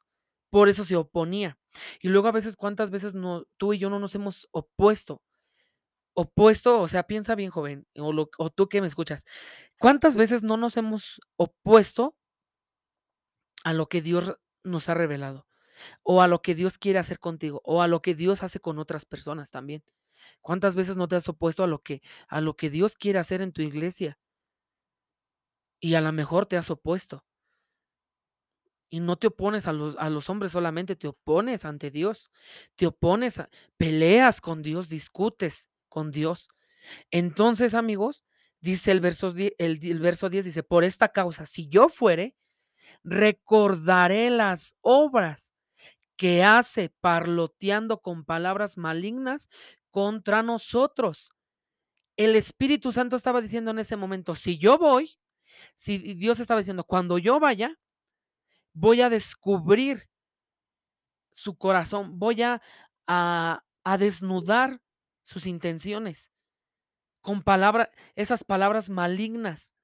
Por 0.51 0.69
eso 0.69 0.85
se 0.85 0.97
oponía. 0.97 1.59
Y 2.01 2.09
luego 2.09 2.29
a 2.29 2.33
veces, 2.33 2.57
¿cuántas 2.57 2.91
veces 2.91 3.15
no, 3.15 3.45
tú 3.57 3.73
y 3.73 3.79
yo 3.79 3.91
no 3.91 3.99
nos 3.99 4.15
hemos 4.15 4.49
opuesto? 4.53 5.23
Opuesto, 6.15 6.81
o 6.81 6.89
sea, 6.89 7.03
piensa 7.05 7.35
bien, 7.35 7.51
joven, 7.51 7.87
o, 7.99 8.13
lo, 8.13 8.31
o 8.39 8.51
tú 8.51 8.69
que 8.69 8.81
me 8.81 8.87
escuchas. 8.87 9.27
¿Cuántas 9.79 10.17
veces 10.17 10.43
no 10.43 10.57
nos 10.57 10.77
hemos 10.79 11.21
opuesto 11.37 12.17
a 13.65 13.73
lo 13.75 13.89
que 13.89 14.01
Dios 14.03 14.37
nos 14.65 14.89
ha 14.89 14.95
revelado? 14.95 15.47
O 16.03 16.23
a 16.23 16.29
lo 16.29 16.43
que 16.43 16.55
Dios 16.55 16.79
quiere 16.79 16.99
hacer 16.99 17.21
contigo, 17.21 17.61
o 17.65 17.83
a 17.83 17.89
lo 17.89 18.01
que 18.03 18.15
Dios 18.15 18.43
hace 18.43 18.61
con 18.61 18.79
otras 18.79 19.05
personas 19.05 19.51
también. 19.51 19.85
¿Cuántas 20.41 20.75
veces 20.75 20.97
no 20.97 21.09
te 21.09 21.17
has 21.17 21.29
opuesto 21.29 21.65
a 21.65 21.67
lo 21.67 21.83
que, 21.83 22.03
a 22.29 22.41
lo 22.41 22.57
que 22.57 22.71
Dios 22.71 22.97
quiere 22.97 23.19
hacer 23.19 23.43
en 23.43 23.53
tu 23.53 23.63
iglesia? 23.63 24.19
Y 25.81 25.95
a 25.95 26.01
lo 26.01 26.13
mejor 26.13 26.47
te 26.47 26.57
has 26.57 26.71
opuesto. 26.71 27.25
Y 28.89 29.01
no 29.01 29.17
te 29.17 29.29
opones 29.29 29.67
a 29.67 29.73
los, 29.73 29.97
a 29.99 30.11
los 30.11 30.31
hombres 30.31 30.53
solamente, 30.53 30.97
te 30.97 31.09
opones 31.09 31.65
ante 31.65 31.91
Dios. 31.91 32.31
Te 32.77 32.87
opones, 32.87 33.39
a, 33.39 33.49
peleas 33.77 34.41
con 34.41 34.63
Dios, 34.63 34.89
discutes 34.89 35.69
con 35.89 36.11
Dios. 36.11 36.49
Entonces, 37.11 37.75
amigos, 37.75 38.25
dice 38.61 38.93
el 38.93 39.01
verso, 39.01 39.33
el, 39.37 39.55
el 39.59 40.01
verso 40.01 40.31
10, 40.31 40.45
dice, 40.45 40.63
por 40.63 40.85
esta 40.85 41.09
causa, 41.09 41.47
si 41.47 41.69
yo 41.69 41.89
fuere, 41.89 42.37
recordaré 43.03 44.31
las 44.31 44.77
obras 44.81 45.53
que 46.17 46.45
hace 46.45 46.91
parloteando 47.01 48.01
con 48.01 48.25
palabras 48.25 48.79
malignas 48.79 49.49
contra 49.91 50.43
nosotros. 50.43 51.33
El 52.17 52.35
Espíritu 52.37 52.93
Santo 52.93 53.17
estaba 53.17 53.41
diciendo 53.41 53.71
en 53.71 53.79
ese 53.79 53.97
momento, 53.97 54.35
si 54.35 54.59
yo 54.59 54.79
voy, 54.79 55.19
si 55.75 55.99
Dios 55.99 56.41
estaba 56.41 56.61
diciendo, 56.61 56.85
cuando 56.85 57.19
yo 57.19 57.39
vaya, 57.39 57.79
voy 58.77 59.01
a 59.01 59.09
descubrir 59.09 60.09
su 61.33 61.57
corazón, 61.57 62.19
voy 62.19 62.43
a, 62.43 62.63
a, 63.07 63.63
desnudar 63.99 64.81
sus 65.25 65.47
intenciones 65.47 66.31
con 67.23 67.43
palabras, 67.43 67.89
esas 68.15 68.45
palabras 68.45 68.91
malignas 68.91 69.75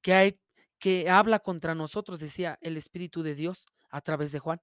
que 0.00 0.14
hay, 0.14 0.40
que 0.78 1.10
habla 1.10 1.40
contra 1.40 1.74
nosotros, 1.74 2.18
decía 2.18 2.58
el 2.62 2.76
Espíritu 2.76 3.22
de 3.22 3.34
Dios 3.34 3.66
a 3.90 4.00
través 4.00 4.32
de 4.32 4.38
Juan. 4.38 4.60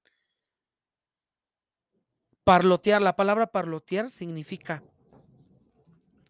Parlotear, 2.44 3.02
la 3.02 3.16
palabra 3.16 3.48
parlotear 3.48 4.10
significa, 4.10 4.84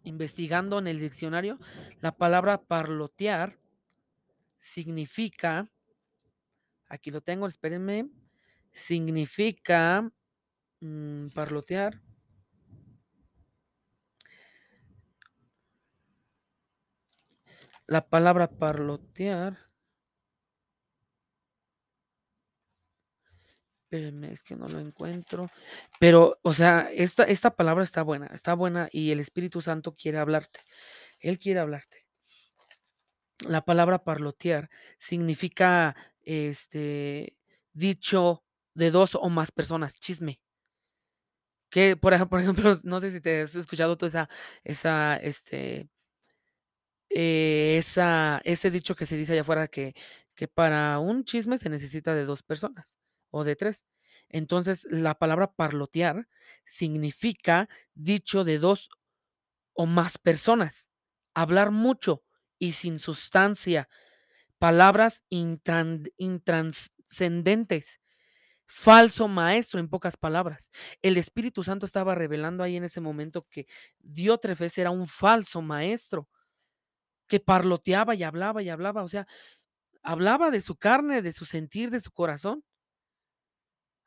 investigando 0.03 0.77
en 0.77 0.88
el 0.88 1.00
diccionario, 1.00 1.58
la 2.01 2.12
palabra 2.12 2.62
parlotear 2.62 3.58
significa 4.60 5.70
Aquí 6.93 7.09
lo 7.09 7.21
tengo, 7.21 7.47
espérenme. 7.47 8.07
Significa 8.71 10.12
mmm, 10.79 11.25
parlotear. 11.33 12.00
La 17.88 18.07
palabra 18.07 18.47
parlotear. 18.47 19.57
Espérenme, 23.85 24.31
es 24.31 24.43
que 24.43 24.55
no 24.55 24.67
lo 24.67 24.79
encuentro. 24.79 25.50
Pero, 26.00 26.38
o 26.43 26.53
sea, 26.53 26.91
esta, 26.91 27.23
esta 27.23 27.55
palabra 27.55 27.83
está 27.83 28.03
buena, 28.03 28.27
está 28.27 28.53
buena 28.53 28.88
y 28.91 29.09
el 29.09 29.19
Espíritu 29.19 29.62
Santo 29.62 29.95
quiere 29.95 30.19
hablarte. 30.19 30.59
Él 31.19 31.39
quiere 31.39 31.59
hablarte. 31.59 32.05
La 33.47 33.65
palabra 33.65 34.03
parlotear 34.03 34.69
significa 35.00 35.95
este, 36.24 37.38
dicho 37.74 38.44
de 38.75 38.92
dos 38.92 39.15
o 39.15 39.30
más 39.30 39.51
personas, 39.51 39.96
chisme. 39.96 40.39
Que, 41.70 41.96
por, 41.98 42.13
ej- 42.13 42.27
por 42.30 42.39
ejemplo, 42.39 42.77
no 42.84 43.00
sé 43.01 43.12
si 43.12 43.20
te 43.22 43.42
has 43.42 43.56
escuchado 43.56 43.98
toda 43.98 44.08
esa, 44.10 44.30
esa, 44.63 45.15
este, 45.18 45.89
eh, 47.10 47.75
esa, 47.77 48.42
ese 48.44 48.72
dicho 48.72 48.96
que 48.96 49.06
se 49.06 49.18
dice 49.18 49.34
allá 49.34 49.42
afuera 49.42 49.68
que, 49.68 49.94
que 50.36 50.48
para 50.48 51.00
un 51.00 51.24
chisme 51.25 51.58
se 51.58 51.70
necesita 51.70 52.13
de 52.15 52.25
dos 52.25 52.44
personas 52.44 52.98
o 53.32 53.44
de 53.44 53.56
tres. 53.56 53.86
Entonces, 54.30 54.88
la 54.89 55.15
palabra 55.15 55.51
parlotear 55.53 56.27
significa 56.65 57.70
dicho 57.94 58.44
de 58.44 58.58
dos 58.60 58.89
o 59.74 59.86
más 59.88 60.18
personas. 60.18 60.89
Hablar 61.36 61.72
mucho 61.72 62.24
y 62.60 62.74
sin 62.74 63.00
sustancia. 63.00 63.89
Palabras 64.63 65.25
intran- 65.29 66.10
intranscendentes. 66.15 68.00
Falso 68.65 69.27
maestro, 69.27 69.77
en 69.77 69.89
pocas 69.89 70.15
palabras. 70.15 70.72
El 71.01 71.17
Espíritu 71.17 71.65
Santo 71.65 71.86
estaba 71.86 72.15
revelando 72.15 72.63
ahí 72.63 72.77
en 72.77 72.86
ese 72.86 73.01
momento 73.01 73.46
que 73.50 73.67
Diótrefes 74.00 74.77
era 74.77 74.89
un 74.89 75.05
falso 75.05 75.62
maestro 75.62 76.29
que 77.27 77.41
parloteaba 77.41 78.15
y 78.15 78.24
hablaba 78.24 78.63
y 78.63 78.70
hablaba, 78.70 79.03
o 79.03 79.10
sea, 79.10 79.27
hablaba 80.01 80.50
de 80.50 80.62
su 80.62 80.77
carne, 80.77 81.22
de 81.22 81.34
su 81.34 81.43
sentir, 81.43 81.89
de 81.89 82.00
su 82.00 82.12
corazón. 82.12 82.63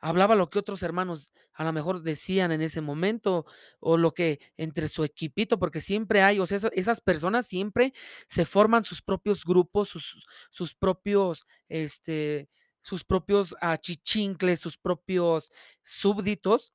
Hablaba 0.06 0.36
lo 0.36 0.50
que 0.50 0.58
otros 0.60 0.82
hermanos 0.84 1.32
a 1.52 1.64
lo 1.64 1.72
mejor 1.72 2.02
decían 2.02 2.52
en 2.52 2.62
ese 2.62 2.80
momento 2.80 3.44
o 3.80 3.96
lo 3.96 4.14
que 4.14 4.40
entre 4.56 4.88
su 4.88 5.02
equipito, 5.04 5.58
porque 5.58 5.80
siempre 5.80 6.22
hay, 6.22 6.38
o 6.38 6.46
sea, 6.46 6.56
esa- 6.58 6.68
esas 6.72 7.00
personas 7.00 7.46
siempre 7.46 7.92
se 8.28 8.46
forman 8.46 8.84
sus 8.84 9.02
propios 9.02 9.44
grupos, 9.44 9.88
sus, 9.88 10.26
sus 10.50 10.74
propios, 10.74 11.44
este, 11.68 12.48
sus 12.82 13.04
propios 13.04 13.56
achichincles, 13.60 14.60
sus 14.60 14.78
propios 14.78 15.50
súbditos, 15.82 16.72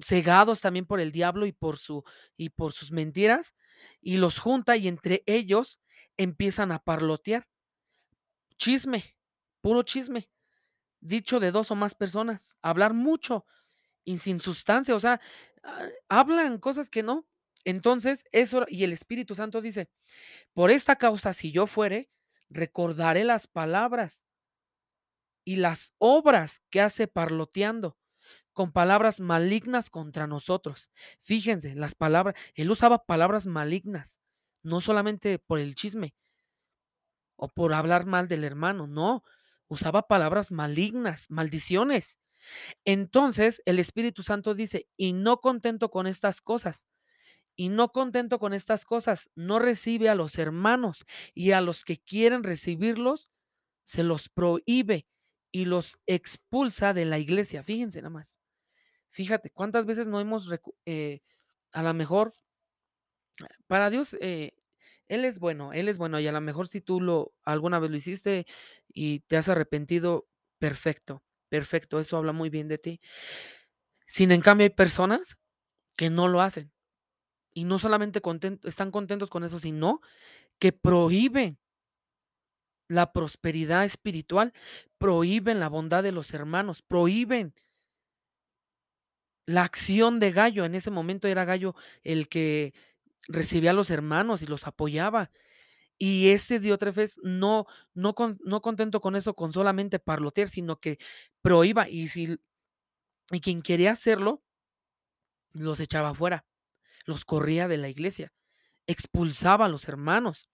cegados 0.00 0.60
también 0.60 0.86
por 0.86 1.00
el 1.00 1.12
diablo 1.12 1.46
y 1.46 1.52
por 1.52 1.78
su 1.78 2.04
y 2.36 2.50
por 2.50 2.72
sus 2.72 2.90
mentiras, 2.92 3.54
y 4.00 4.16
los 4.16 4.38
junta 4.38 4.76
y 4.76 4.88
entre 4.88 5.22
ellos 5.26 5.80
empiezan 6.16 6.72
a 6.72 6.78
parlotear. 6.80 7.46
Chisme, 8.56 9.02
puro 9.60 9.82
chisme 9.82 10.28
dicho 11.02 11.40
de 11.40 11.52
dos 11.52 11.70
o 11.72 11.76
más 11.76 11.94
personas, 11.96 12.56
hablar 12.62 12.94
mucho 12.94 13.46
y 14.04 14.18
sin 14.18 14.40
sustancia, 14.40 14.96
o 14.96 15.00
sea, 15.00 15.20
ah, 15.64 15.88
hablan 16.10 16.58
cosas 16.58 16.90
que 16.90 17.02
no. 17.04 17.26
Entonces, 17.64 18.24
eso, 18.32 18.66
y 18.68 18.84
el 18.84 18.92
Espíritu 18.92 19.34
Santo 19.36 19.60
dice, 19.62 19.90
por 20.54 20.70
esta 20.70 20.96
causa, 20.96 21.32
si 21.32 21.52
yo 21.52 21.66
fuere, 21.68 22.10
recordaré 22.50 23.24
las 23.24 23.46
palabras 23.48 24.24
y 25.44 25.56
las 25.56 25.94
obras 25.98 26.62
que 26.70 26.80
hace 26.80 27.08
parloteando 27.08 27.98
con 28.52 28.72
palabras 28.72 29.20
malignas 29.20 29.90
contra 29.90 30.26
nosotros. 30.26 30.90
Fíjense, 31.20 31.74
las 31.74 31.94
palabras, 31.94 32.36
él 32.54 32.70
usaba 32.70 33.04
palabras 33.06 33.46
malignas, 33.46 34.20
no 34.62 34.80
solamente 34.80 35.38
por 35.38 35.60
el 35.60 35.74
chisme 35.74 36.14
o 37.36 37.48
por 37.48 37.74
hablar 37.74 38.06
mal 38.06 38.28
del 38.28 38.44
hermano, 38.44 38.86
no, 38.86 39.24
usaba 39.72 40.06
palabras 40.06 40.52
malignas, 40.52 41.26
maldiciones. 41.30 42.18
Entonces 42.84 43.62
el 43.64 43.78
Espíritu 43.78 44.22
Santo 44.22 44.54
dice, 44.54 44.88
y 44.96 45.12
no 45.12 45.38
contento 45.38 45.90
con 45.90 46.06
estas 46.06 46.40
cosas, 46.42 46.86
y 47.56 47.68
no 47.68 47.90
contento 47.90 48.38
con 48.38 48.54
estas 48.54 48.84
cosas, 48.84 49.30
no 49.34 49.58
recibe 49.58 50.08
a 50.08 50.14
los 50.14 50.38
hermanos 50.38 51.04
y 51.34 51.52
a 51.52 51.60
los 51.60 51.84
que 51.84 51.98
quieren 51.98 52.42
recibirlos, 52.42 53.30
se 53.84 54.02
los 54.02 54.28
prohíbe 54.28 55.06
y 55.50 55.66
los 55.66 55.98
expulsa 56.06 56.94
de 56.94 57.04
la 57.04 57.18
iglesia. 57.18 57.62
Fíjense 57.62 58.00
nada 58.00 58.10
más. 58.10 58.40
Fíjate, 59.10 59.50
cuántas 59.50 59.86
veces 59.86 60.06
no 60.06 60.20
hemos, 60.20 60.48
eh, 60.86 61.20
a 61.72 61.82
lo 61.82 61.94
mejor, 61.94 62.32
para 63.66 63.90
Dios, 63.90 64.16
eh, 64.20 64.52
Él 65.08 65.24
es 65.24 65.38
bueno, 65.38 65.72
Él 65.72 65.88
es 65.88 65.98
bueno, 65.98 66.20
y 66.20 66.26
a 66.26 66.32
lo 66.32 66.40
mejor 66.40 66.68
si 66.68 66.80
tú 66.80 67.00
lo 67.00 67.32
alguna 67.44 67.78
vez 67.78 67.90
lo 67.90 67.96
hiciste 67.96 68.46
y 68.88 69.20
te 69.20 69.36
has 69.36 69.48
arrepentido, 69.48 70.26
perfecto, 70.58 71.22
perfecto, 71.48 72.00
eso 72.00 72.16
habla 72.16 72.32
muy 72.32 72.50
bien 72.50 72.68
de 72.68 72.78
ti. 72.78 73.00
Sin 74.06 74.32
en 74.32 74.40
cambio, 74.40 74.64
hay 74.64 74.70
personas 74.70 75.38
que 75.96 76.10
no 76.10 76.28
lo 76.28 76.40
hacen. 76.40 76.72
Y 77.54 77.64
no 77.64 77.78
solamente 77.78 78.22
están 78.64 78.90
contentos 78.90 79.30
con 79.30 79.44
eso, 79.44 79.58
sino 79.60 80.00
que 80.58 80.72
prohíben 80.72 81.58
la 82.88 83.12
prosperidad 83.12 83.84
espiritual, 83.84 84.52
prohíben 84.98 85.60
la 85.60 85.68
bondad 85.68 86.02
de 86.02 86.12
los 86.12 86.34
hermanos, 86.34 86.82
prohíben 86.82 87.54
la 89.46 89.64
acción 89.64 90.20
de 90.20 90.32
Gallo. 90.32 90.64
En 90.64 90.74
ese 90.74 90.90
momento 90.90 91.28
era 91.28 91.44
Gallo 91.44 91.74
el 92.02 92.28
que 92.28 92.74
recibía 93.28 93.70
a 93.70 93.74
los 93.74 93.90
hermanos 93.90 94.42
y 94.42 94.46
los 94.46 94.66
apoyaba. 94.66 95.30
Y 95.98 96.30
este 96.30 96.60
Diótrefes 96.60 97.18
no, 97.22 97.66
no, 97.94 98.14
con- 98.14 98.38
no 98.44 98.62
contento 98.62 99.00
con 99.00 99.16
eso, 99.16 99.34
con 99.34 99.52
solamente 99.52 99.98
parlotear, 100.00 100.48
sino 100.48 100.80
que 100.80 100.98
prohíba. 101.42 101.88
Y, 101.88 102.08
si, 102.08 102.38
y 103.32 103.40
quien 103.40 103.62
quería 103.62 103.92
hacerlo, 103.92 104.42
los 105.52 105.80
echaba 105.80 106.10
afuera, 106.10 106.44
los 107.06 107.24
corría 107.24 107.68
de 107.68 107.78
la 107.78 107.88
iglesia, 107.88 108.32
expulsaba 108.86 109.66
a 109.66 109.68
los 109.68 109.88
hermanos. 109.88 110.50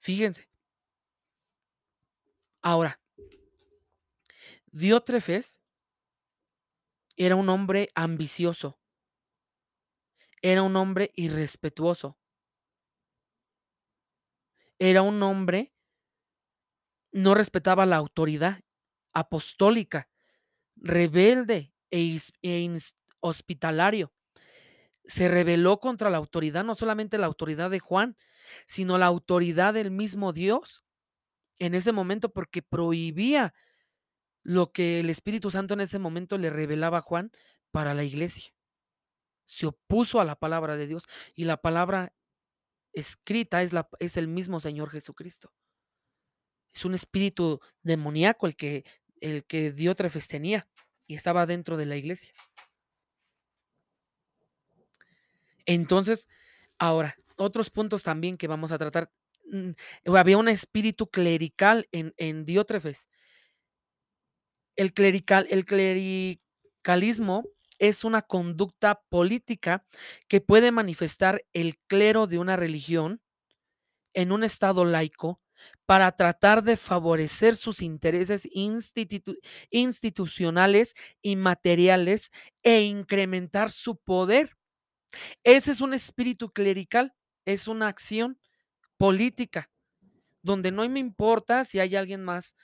Fíjense. 0.00 0.48
Ahora, 2.62 2.98
Diótrefes 4.72 5.60
era 7.16 7.36
un 7.36 7.48
hombre 7.48 7.88
ambicioso, 7.94 8.79
era 10.42 10.62
un 10.62 10.76
hombre 10.76 11.12
irrespetuoso, 11.14 12.18
era 14.78 15.02
un 15.02 15.22
hombre, 15.22 15.74
no 17.12 17.34
respetaba 17.34 17.86
la 17.86 17.96
autoridad 17.96 18.60
apostólica, 19.12 20.08
rebelde 20.76 21.74
e, 21.90 22.18
e 22.42 22.58
inhospitalario. 23.22 24.12
Se 25.04 25.28
rebeló 25.28 25.80
contra 25.80 26.08
la 26.08 26.18
autoridad, 26.18 26.64
no 26.64 26.74
solamente 26.74 27.18
la 27.18 27.26
autoridad 27.26 27.70
de 27.70 27.80
Juan, 27.80 28.16
sino 28.66 28.96
la 28.96 29.06
autoridad 29.06 29.74
del 29.74 29.90
mismo 29.90 30.32
Dios 30.32 30.84
en 31.58 31.74
ese 31.74 31.92
momento 31.92 32.32
porque 32.32 32.62
prohibía 32.62 33.54
lo 34.42 34.72
que 34.72 35.00
el 35.00 35.10
Espíritu 35.10 35.50
Santo 35.50 35.74
en 35.74 35.80
ese 35.80 35.98
momento 35.98 36.38
le 36.38 36.50
revelaba 36.50 36.98
a 36.98 37.02
Juan 37.02 37.30
para 37.70 37.92
la 37.94 38.04
iglesia. 38.04 38.52
Se 39.50 39.66
opuso 39.66 40.20
a 40.20 40.24
la 40.24 40.36
palabra 40.36 40.76
de 40.76 40.86
Dios 40.86 41.08
y 41.34 41.42
la 41.42 41.56
palabra 41.56 42.14
escrita 42.92 43.62
es, 43.62 43.72
la, 43.72 43.88
es 43.98 44.16
el 44.16 44.28
mismo 44.28 44.60
Señor 44.60 44.90
Jesucristo. 44.90 45.52
Es 46.72 46.84
un 46.84 46.94
espíritu 46.94 47.58
demoníaco 47.82 48.46
el 48.46 48.54
que, 48.54 48.84
el 49.20 49.44
que 49.44 49.72
Diótrefes 49.72 50.28
tenía 50.28 50.68
y 51.08 51.16
estaba 51.16 51.46
dentro 51.46 51.76
de 51.76 51.86
la 51.86 51.96
iglesia. 51.96 52.32
Entonces, 55.66 56.28
ahora, 56.78 57.16
otros 57.34 57.70
puntos 57.70 58.04
también 58.04 58.36
que 58.36 58.46
vamos 58.46 58.70
a 58.70 58.78
tratar. 58.78 59.10
mm, 59.50 59.70
Había 60.16 60.38
un 60.38 60.46
espíritu 60.48 61.10
clerical 61.10 61.88
en, 61.90 62.14
en 62.18 62.44
Diótrefes. 62.44 63.08
El, 64.76 64.94
clerical, 64.94 65.48
el 65.50 65.64
clericalismo 65.64 67.42
es 67.80 68.04
una 68.04 68.22
conducta 68.22 69.02
política 69.10 69.86
que 70.28 70.40
puede 70.42 70.72
manifestar 70.72 71.44
el 71.54 71.78
clero 71.88 72.28
de 72.28 72.38
una 72.38 72.56
religión 72.56 73.22
en 74.14 74.32
un 74.32 74.44
estado 74.44 74.84
laico 74.84 75.40
para 75.86 76.12
tratar 76.12 76.62
de 76.64 76.76
favorecer 76.76 77.56
sus 77.56 77.82
intereses 77.82 78.46
institu- 78.46 79.38
institucionales 79.70 80.94
y 81.22 81.36
materiales 81.36 82.30
e 82.62 82.82
incrementar 82.82 83.70
su 83.70 83.96
poder. 83.98 84.56
Ese 85.44 85.72
es 85.72 85.80
un 85.80 85.94
espíritu 85.94 86.52
clerical, 86.52 87.14
es 87.44 87.68
una 87.68 87.88
acción 87.88 88.38
política, 88.98 89.70
donde 90.42 90.72
no 90.72 90.88
me 90.88 91.00
importa 91.00 91.64
si 91.64 91.80
hay 91.80 91.96
alguien 91.96 92.24
más, 92.24 92.56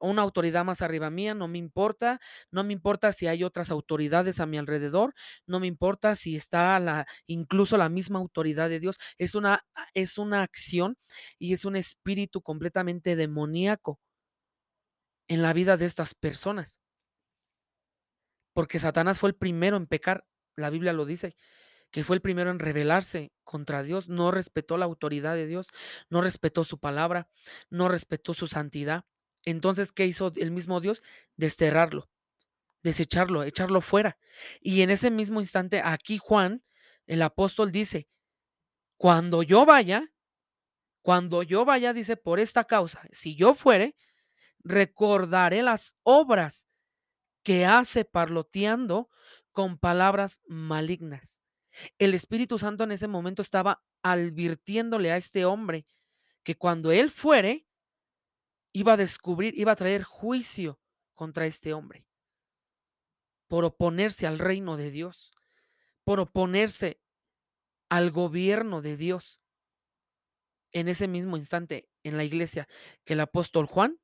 una 0.00 0.22
autoridad 0.22 0.64
más 0.64 0.82
arriba 0.82 1.10
mía, 1.10 1.34
no 1.34 1.48
me 1.48 1.58
importa, 1.58 2.20
no 2.50 2.64
me 2.64 2.72
importa 2.72 3.12
si 3.12 3.26
hay 3.26 3.44
otras 3.44 3.70
autoridades 3.70 4.40
a 4.40 4.46
mi 4.46 4.58
alrededor, 4.58 5.14
no 5.46 5.60
me 5.60 5.66
importa 5.66 6.14
si 6.14 6.36
está 6.36 6.78
la, 6.80 7.06
incluso 7.26 7.76
la 7.76 7.88
misma 7.88 8.18
autoridad 8.18 8.68
de 8.68 8.80
Dios, 8.80 8.96
es 9.18 9.34
una, 9.34 9.64
es 9.94 10.18
una 10.18 10.42
acción 10.42 10.96
y 11.38 11.52
es 11.54 11.64
un 11.64 11.76
espíritu 11.76 12.42
completamente 12.42 13.16
demoníaco 13.16 14.00
en 15.28 15.42
la 15.42 15.52
vida 15.52 15.76
de 15.76 15.84
estas 15.84 16.14
personas, 16.14 16.78
porque 18.52 18.78
Satanás 18.78 19.18
fue 19.18 19.30
el 19.30 19.36
primero 19.36 19.76
en 19.76 19.86
pecar, 19.86 20.26
la 20.56 20.70
Biblia 20.70 20.92
lo 20.92 21.04
dice, 21.04 21.36
que 21.90 22.04
fue 22.04 22.16
el 22.16 22.22
primero 22.22 22.50
en 22.50 22.60
rebelarse 22.60 23.32
contra 23.44 23.82
Dios, 23.84 24.08
no 24.08 24.30
respetó 24.32 24.78
la 24.78 24.86
autoridad 24.86 25.34
de 25.36 25.46
Dios, 25.46 25.68
no 26.10 26.20
respetó 26.20 26.64
su 26.64 26.78
palabra, 26.80 27.30
no 27.70 27.88
respetó 27.88 28.34
su 28.34 28.48
santidad. 28.48 29.04
Entonces, 29.44 29.92
¿qué 29.92 30.06
hizo 30.06 30.32
el 30.36 30.50
mismo 30.50 30.80
Dios? 30.80 31.02
Desterrarlo, 31.36 32.08
desecharlo, 32.82 33.42
echarlo 33.42 33.80
fuera. 33.80 34.18
Y 34.60 34.82
en 34.82 34.90
ese 34.90 35.10
mismo 35.10 35.40
instante, 35.40 35.82
aquí 35.84 36.18
Juan, 36.18 36.64
el 37.06 37.22
apóstol, 37.22 37.72
dice, 37.72 38.08
cuando 38.96 39.42
yo 39.42 39.66
vaya, 39.66 40.12
cuando 41.02 41.42
yo 41.42 41.64
vaya, 41.64 41.92
dice, 41.92 42.16
por 42.16 42.40
esta 42.40 42.64
causa, 42.64 43.02
si 43.12 43.36
yo 43.36 43.54
fuere, 43.54 43.96
recordaré 44.60 45.62
las 45.62 45.96
obras 46.02 46.66
que 47.42 47.66
hace 47.66 48.04
parloteando 48.06 49.10
con 49.52 49.78
palabras 49.78 50.40
malignas. 50.46 51.40
El 51.98 52.14
Espíritu 52.14 52.58
Santo 52.58 52.84
en 52.84 52.92
ese 52.92 53.08
momento 53.08 53.42
estaba 53.42 53.84
advirtiéndole 54.02 55.12
a 55.12 55.16
este 55.16 55.44
hombre 55.44 55.86
que 56.42 56.56
cuando 56.56 56.92
él 56.92 57.10
fuere, 57.10 57.66
iba 58.74 58.92
a 58.94 58.98
descubrir, 58.98 59.58
iba 59.58 59.72
a 59.72 59.76
traer 59.76 60.02
juicio 60.02 60.80
contra 61.14 61.46
este 61.46 61.72
hombre 61.72 62.06
por 63.48 63.64
oponerse 63.64 64.26
al 64.26 64.38
reino 64.38 64.76
de 64.76 64.90
Dios, 64.90 65.32
por 66.04 66.20
oponerse 66.20 67.00
al 67.90 68.10
gobierno 68.10 68.82
de 68.82 68.96
Dios. 68.96 69.40
En 70.72 70.88
ese 70.88 71.08
mismo 71.08 71.36
instante, 71.38 71.88
en 72.02 72.16
la 72.18 72.24
iglesia 72.24 72.68
que 73.04 73.14
el 73.14 73.20
apóstol 73.20 73.64
Juan 73.66 73.98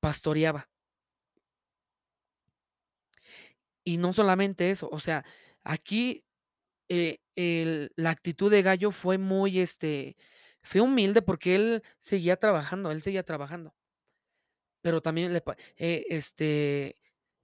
pastoreaba. 0.00 0.70
Y 3.84 3.96
no 3.96 4.12
solamente 4.12 4.70
eso, 4.70 4.88
o 4.92 5.00
sea, 5.00 5.24
aquí 5.64 6.24
eh, 6.90 7.20
el- 7.36 7.92
la 7.96 8.10
actitud 8.10 8.50
de 8.50 8.62
Gallo 8.62 8.90
fue 8.92 9.18
muy, 9.18 9.60
este, 9.60 10.16
fue 10.70 10.80
humilde 10.80 11.20
porque 11.20 11.56
él 11.56 11.82
seguía 11.98 12.36
trabajando, 12.36 12.92
él 12.92 13.02
seguía 13.02 13.24
trabajando. 13.24 13.74
Pero 14.82 15.02
también 15.02 15.32
le, 15.32 15.42
eh, 15.76 16.04
este, 16.10 16.96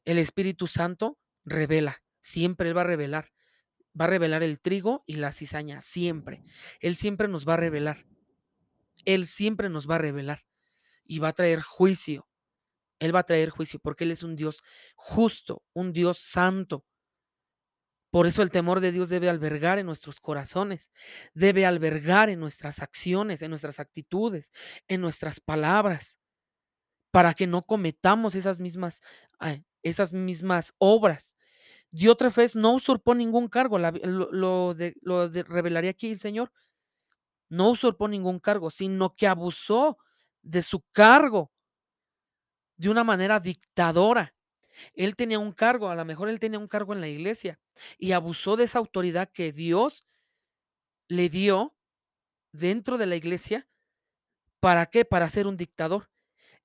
el 0.05 0.19
Espíritu 0.19 0.69
Santo 0.69 1.19
revela, 1.45 2.05
siempre 2.21 2.69
él 2.69 2.77
va 2.77 2.83
a 2.83 2.85
revelar, 2.85 3.33
va 4.01 4.05
a 4.05 4.09
revelar 4.09 4.45
el 4.45 4.61
trigo 4.61 5.03
y 5.09 5.17
la 5.17 5.33
cizaña, 5.33 5.83
siempre. 5.83 6.45
Él 6.79 6.95
siempre 6.95 7.27
nos 7.27 7.49
va 7.49 7.55
a 7.55 7.57
revelar, 7.57 8.07
él 9.05 9.27
siempre 9.27 9.71
nos 9.71 9.91
va 9.91 9.97
a 9.97 9.99
revelar 9.99 10.47
y 11.05 11.19
va 11.19 11.29
a 11.29 11.33
traer 11.33 11.63
juicio. 11.63 12.29
Él 13.01 13.13
va 13.13 13.19
a 13.21 13.27
traer 13.27 13.51
juicio 13.51 13.81
porque 13.83 14.05
él 14.05 14.13
es 14.13 14.23
un 14.23 14.37
Dios 14.37 14.63
justo, 14.95 15.65
un 15.73 15.93
Dios 15.93 16.19
santo. 16.19 16.85
Por 18.11 18.27
eso 18.27 18.43
el 18.43 18.51
temor 18.51 18.81
de 18.81 18.93
Dios 18.93 19.09
debe 19.09 19.29
albergar 19.29 19.79
en 19.79 19.87
nuestros 19.87 20.21
corazones, 20.21 20.91
debe 21.35 21.67
albergar 21.67 22.31
en 22.31 22.41
nuestras 22.41 22.81
acciones, 22.81 23.43
en 23.43 23.51
nuestras 23.51 23.81
actitudes, 23.81 24.53
en 24.89 25.01
nuestras 25.01 25.41
palabras, 25.41 26.19
para 27.13 27.35
que 27.35 27.47
no 27.47 27.65
cometamos 27.67 28.35
esas 28.35 28.61
mismas, 28.61 29.03
esas 29.83 30.13
mismas 30.13 30.75
obras. 30.79 31.37
Diótrefes 31.93 32.57
no 32.57 32.75
usurpó 32.75 33.15
ningún 33.15 33.49
cargo, 33.49 33.79
lo 33.79 34.75
de- 34.75 34.95
lo 35.03 35.29
de- 35.31 35.45
revelaría 35.45 35.91
aquí 35.93 36.11
el 36.13 36.19
Señor, 36.19 36.53
no 37.49 37.71
usurpó 37.71 38.09
ningún 38.09 38.41
cargo, 38.41 38.71
sino 38.71 39.15
que 39.17 39.27
abusó 39.29 39.99
de 40.43 40.63
su 40.63 40.83
cargo 40.93 41.51
de 42.79 42.89
una 42.91 43.05
manera 43.05 43.41
dictadora. 43.41 44.36
Él 44.95 45.17
tenía 45.17 45.39
un 45.39 45.53
cargo, 45.53 45.89
a 45.89 45.95
lo 45.95 46.05
mejor 46.05 46.29
él 46.29 46.41
tenía 46.41 46.59
un 46.59 46.69
cargo 46.69 46.93
en 46.93 47.01
la 47.01 47.09
iglesia 47.09 47.59
y 47.99 48.13
abusó 48.13 48.57
de 48.57 48.65
esa 48.65 48.79
autoridad 48.79 49.31
que 49.31 49.53
Dios 49.53 50.05
le 51.09 51.29
dio 51.29 51.77
dentro 52.53 52.99
de 52.99 53.07
la 53.07 53.17
iglesia. 53.17 53.69
¿Para 54.61 54.87
qué? 54.87 55.05
Para 55.05 55.29
ser 55.29 55.47
un 55.47 55.57
dictador. 55.57 56.11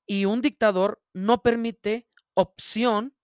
Y 0.05 0.25
un 0.25 0.41
dictador 0.41 1.01
no 1.13 1.41
permite 1.41 2.07
opción, 2.33 3.15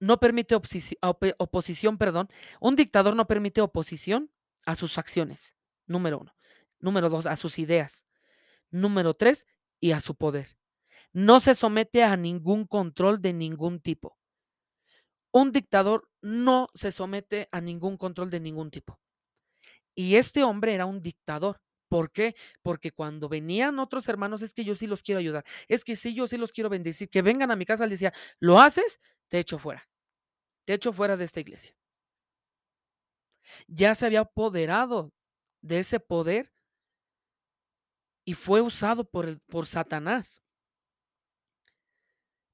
no 0.00 0.20
permite 0.20 0.54
oposición, 0.54 1.98
perdón. 1.98 2.28
Un 2.60 2.76
dictador 2.76 3.16
no 3.16 3.26
permite 3.26 3.60
oposición 3.60 4.30
a 4.64 4.74
sus 4.74 4.98
acciones, 4.98 5.54
número 5.86 6.18
uno. 6.18 6.34
Número 6.78 7.08
dos, 7.08 7.26
a 7.26 7.36
sus 7.36 7.58
ideas. 7.58 8.04
Número 8.70 9.14
tres, 9.14 9.46
y 9.80 9.92
a 9.92 10.00
su 10.00 10.14
poder. 10.14 10.57
No 11.18 11.40
se 11.40 11.56
somete 11.56 12.04
a 12.04 12.16
ningún 12.16 12.64
control 12.64 13.20
de 13.20 13.32
ningún 13.32 13.80
tipo. 13.80 14.16
Un 15.32 15.50
dictador 15.50 16.08
no 16.22 16.68
se 16.74 16.92
somete 16.92 17.48
a 17.50 17.60
ningún 17.60 17.96
control 17.96 18.30
de 18.30 18.38
ningún 18.38 18.70
tipo. 18.70 19.00
Y 19.96 20.14
este 20.14 20.44
hombre 20.44 20.74
era 20.74 20.86
un 20.86 21.02
dictador. 21.02 21.60
¿Por 21.88 22.12
qué? 22.12 22.36
Porque 22.62 22.92
cuando 22.92 23.28
venían 23.28 23.80
otros 23.80 24.08
hermanos, 24.08 24.42
es 24.42 24.54
que 24.54 24.64
yo 24.64 24.76
sí 24.76 24.86
los 24.86 25.02
quiero 25.02 25.18
ayudar, 25.18 25.44
es 25.66 25.82
que 25.82 25.96
sí, 25.96 26.14
yo 26.14 26.28
sí 26.28 26.36
los 26.36 26.52
quiero 26.52 26.68
bendecir, 26.68 27.08
que 27.10 27.22
vengan 27.22 27.50
a 27.50 27.56
mi 27.56 27.64
casa, 27.66 27.82
él 27.82 27.90
decía, 27.90 28.12
¿lo 28.38 28.60
haces? 28.60 29.00
Te 29.28 29.40
echo 29.40 29.58
fuera, 29.58 29.88
te 30.66 30.74
echo 30.74 30.92
fuera 30.92 31.16
de 31.16 31.24
esta 31.24 31.40
iglesia. 31.40 31.74
Ya 33.66 33.96
se 33.96 34.06
había 34.06 34.20
apoderado 34.20 35.12
de 35.62 35.80
ese 35.80 35.98
poder 35.98 36.52
y 38.24 38.34
fue 38.34 38.60
usado 38.60 39.04
por, 39.10 39.40
por 39.46 39.66
Satanás 39.66 40.42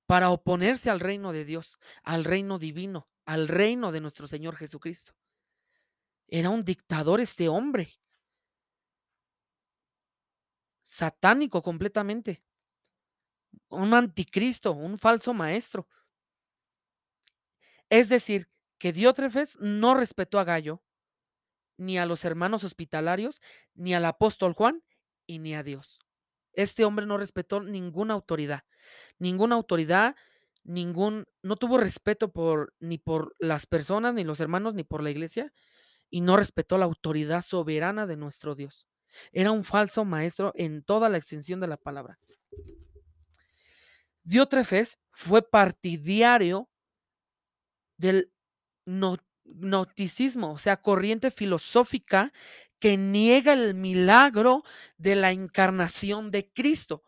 para 0.07 0.31
oponerse 0.31 0.91
al 0.91 1.01
reino 1.01 1.33
de 1.33 1.45
Dios, 1.45 1.79
al 2.03 2.25
reino 2.25 2.59
divino, 2.59 3.09
al 3.25 3.49
reino 3.49 3.93
de 3.93 4.01
nuestro 4.01 4.29
Señor 4.29 4.57
Jesucristo. 4.57 5.15
Era 6.29 6.51
un 6.51 6.65
dictador 6.65 7.21
este 7.21 7.49
hombre. 7.49 7.95
Satánico 10.83 11.63
completamente. 11.63 12.43
Un 13.69 13.95
anticristo, 13.95 14.73
un 14.73 14.99
falso 14.99 15.33
maestro. 15.33 15.89
Es 17.89 18.09
decir, 18.09 18.49
que 18.79 18.93
Diótrefes 18.93 19.59
no 19.61 19.95
respetó 19.95 20.39
a 20.39 20.45
Gallo, 20.45 20.83
ni 21.77 21.99
a 21.99 22.07
los 22.07 22.25
hermanos 22.25 22.65
hospitalarios, 22.65 23.41
ni 23.75 23.95
al 23.95 24.05
apóstol 24.05 24.53
Juan, 24.53 24.83
y 25.27 25.39
ni 25.39 25.55
a 25.55 25.63
Dios. 25.63 26.04
Este 26.55 26.85
hombre 26.85 27.07
no 27.07 27.17
respetó 27.19 27.61
ninguna 27.61 28.15
autoridad, 28.15 28.65
ninguna 29.19 29.57
autoridad, 29.57 30.17
ningún, 30.65 31.27
no 31.43 31.57
tuvo 31.57 31.79
respeto 31.79 32.33
por 32.33 32.75
ni 32.81 32.99
por 32.99 33.35
las 33.39 33.67
personas, 33.67 34.15
ni 34.15 34.25
los 34.25 34.41
hermanos, 34.41 34.75
ni 34.75 34.85
por 34.85 35.03
la 35.03 35.11
iglesia, 35.11 35.53
y 36.11 36.21
no 36.21 36.37
respetó 36.37 36.79
la 36.79 36.85
autoridad 36.87 37.43
soberana 37.43 38.07
de 38.07 38.17
nuestro 38.17 38.55
Dios. 38.55 38.87
Era 39.33 39.53
un 39.53 39.65
falso 39.65 40.05
maestro 40.05 40.53
en 40.57 40.83
toda 40.83 41.09
la 41.09 41.19
extensión 41.19 41.61
de 41.61 41.69
la 41.69 41.77
palabra. 41.77 42.19
Diótrefes 44.25 44.99
fue 45.11 45.43
partidario 45.43 46.69
del 47.97 48.33
noticismo, 49.45 50.53
o 50.53 50.59
sea, 50.59 50.81
corriente 50.81 51.31
filosófica 51.31 52.33
que 52.85 52.99
niega 52.99 53.55
el 53.55 53.73
milagro 53.73 54.63
de 54.99 55.17
la 55.17 55.33
encarnación 55.33 56.31
de 56.31 56.53
Cristo. 56.53 57.03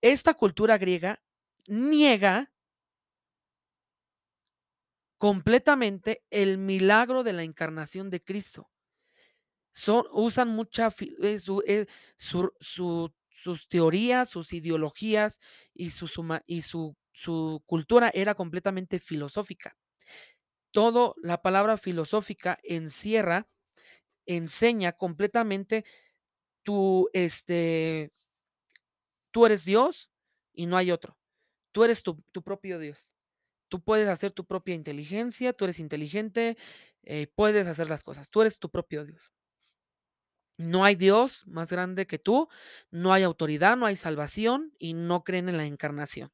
Esta 0.00 0.34
cultura 0.34 0.78
griega 0.78 1.20
niega 1.66 2.52
completamente 5.18 6.22
el 6.30 6.58
milagro 6.58 7.24
de 7.24 7.32
la 7.32 7.42
encarnación 7.42 8.10
de 8.10 8.22
Cristo. 8.22 8.70
Usan 10.12 10.50
mucha 10.50 10.94
eh, 11.00 11.40
eh, 11.66 11.86
sus 12.16 13.68
teorías, 13.68 14.30
sus 14.30 14.52
ideologías 14.52 15.40
y 15.74 15.90
su, 15.90 16.06
su 17.12 17.62
cultura 17.66 18.12
era 18.14 18.36
completamente 18.36 19.00
filosófica. 19.00 19.76
Todo 20.70 21.16
la 21.20 21.42
palabra 21.42 21.76
filosófica 21.76 22.60
encierra, 22.62 23.48
enseña 24.26 24.92
completamente 24.92 25.84
tu, 26.62 27.08
este, 27.12 28.12
tú 29.30 29.46
eres 29.46 29.64
Dios 29.64 30.10
y 30.52 30.66
no 30.66 30.76
hay 30.76 30.90
otro. 30.90 31.16
Tú 31.72 31.84
eres 31.84 32.02
tu, 32.02 32.22
tu 32.32 32.42
propio 32.42 32.78
Dios. 32.78 33.12
Tú 33.68 33.82
puedes 33.82 34.08
hacer 34.08 34.32
tu 34.32 34.44
propia 34.44 34.74
inteligencia, 34.74 35.52
tú 35.52 35.64
eres 35.64 35.78
inteligente, 35.78 36.56
eh, 37.02 37.26
puedes 37.34 37.66
hacer 37.66 37.88
las 37.88 38.02
cosas. 38.02 38.30
Tú 38.30 38.40
eres 38.40 38.58
tu 38.58 38.70
propio 38.70 39.04
Dios. 39.04 39.32
No 40.58 40.84
hay 40.84 40.94
Dios 40.94 41.46
más 41.46 41.70
grande 41.70 42.06
que 42.06 42.18
tú, 42.18 42.48
no 42.90 43.12
hay 43.12 43.22
autoridad, 43.22 43.76
no 43.76 43.86
hay 43.86 43.96
salvación 43.96 44.72
y 44.78 44.94
no 44.94 45.22
creen 45.22 45.48
en 45.48 45.58
la 45.58 45.66
encarnación. 45.66 46.32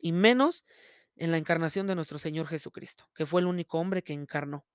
Y 0.00 0.12
menos 0.12 0.64
en 1.14 1.30
la 1.30 1.38
encarnación 1.38 1.86
de 1.86 1.94
nuestro 1.94 2.18
Señor 2.18 2.48
Jesucristo, 2.48 3.08
que 3.14 3.26
fue 3.26 3.40
el 3.40 3.46
único 3.46 3.78
hombre 3.78 4.02
que 4.02 4.12
encarnó. 4.12 4.66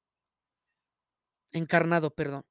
Encarnado, 1.51 2.09
perdón. 2.11 2.43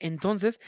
Entonces, 0.00 0.60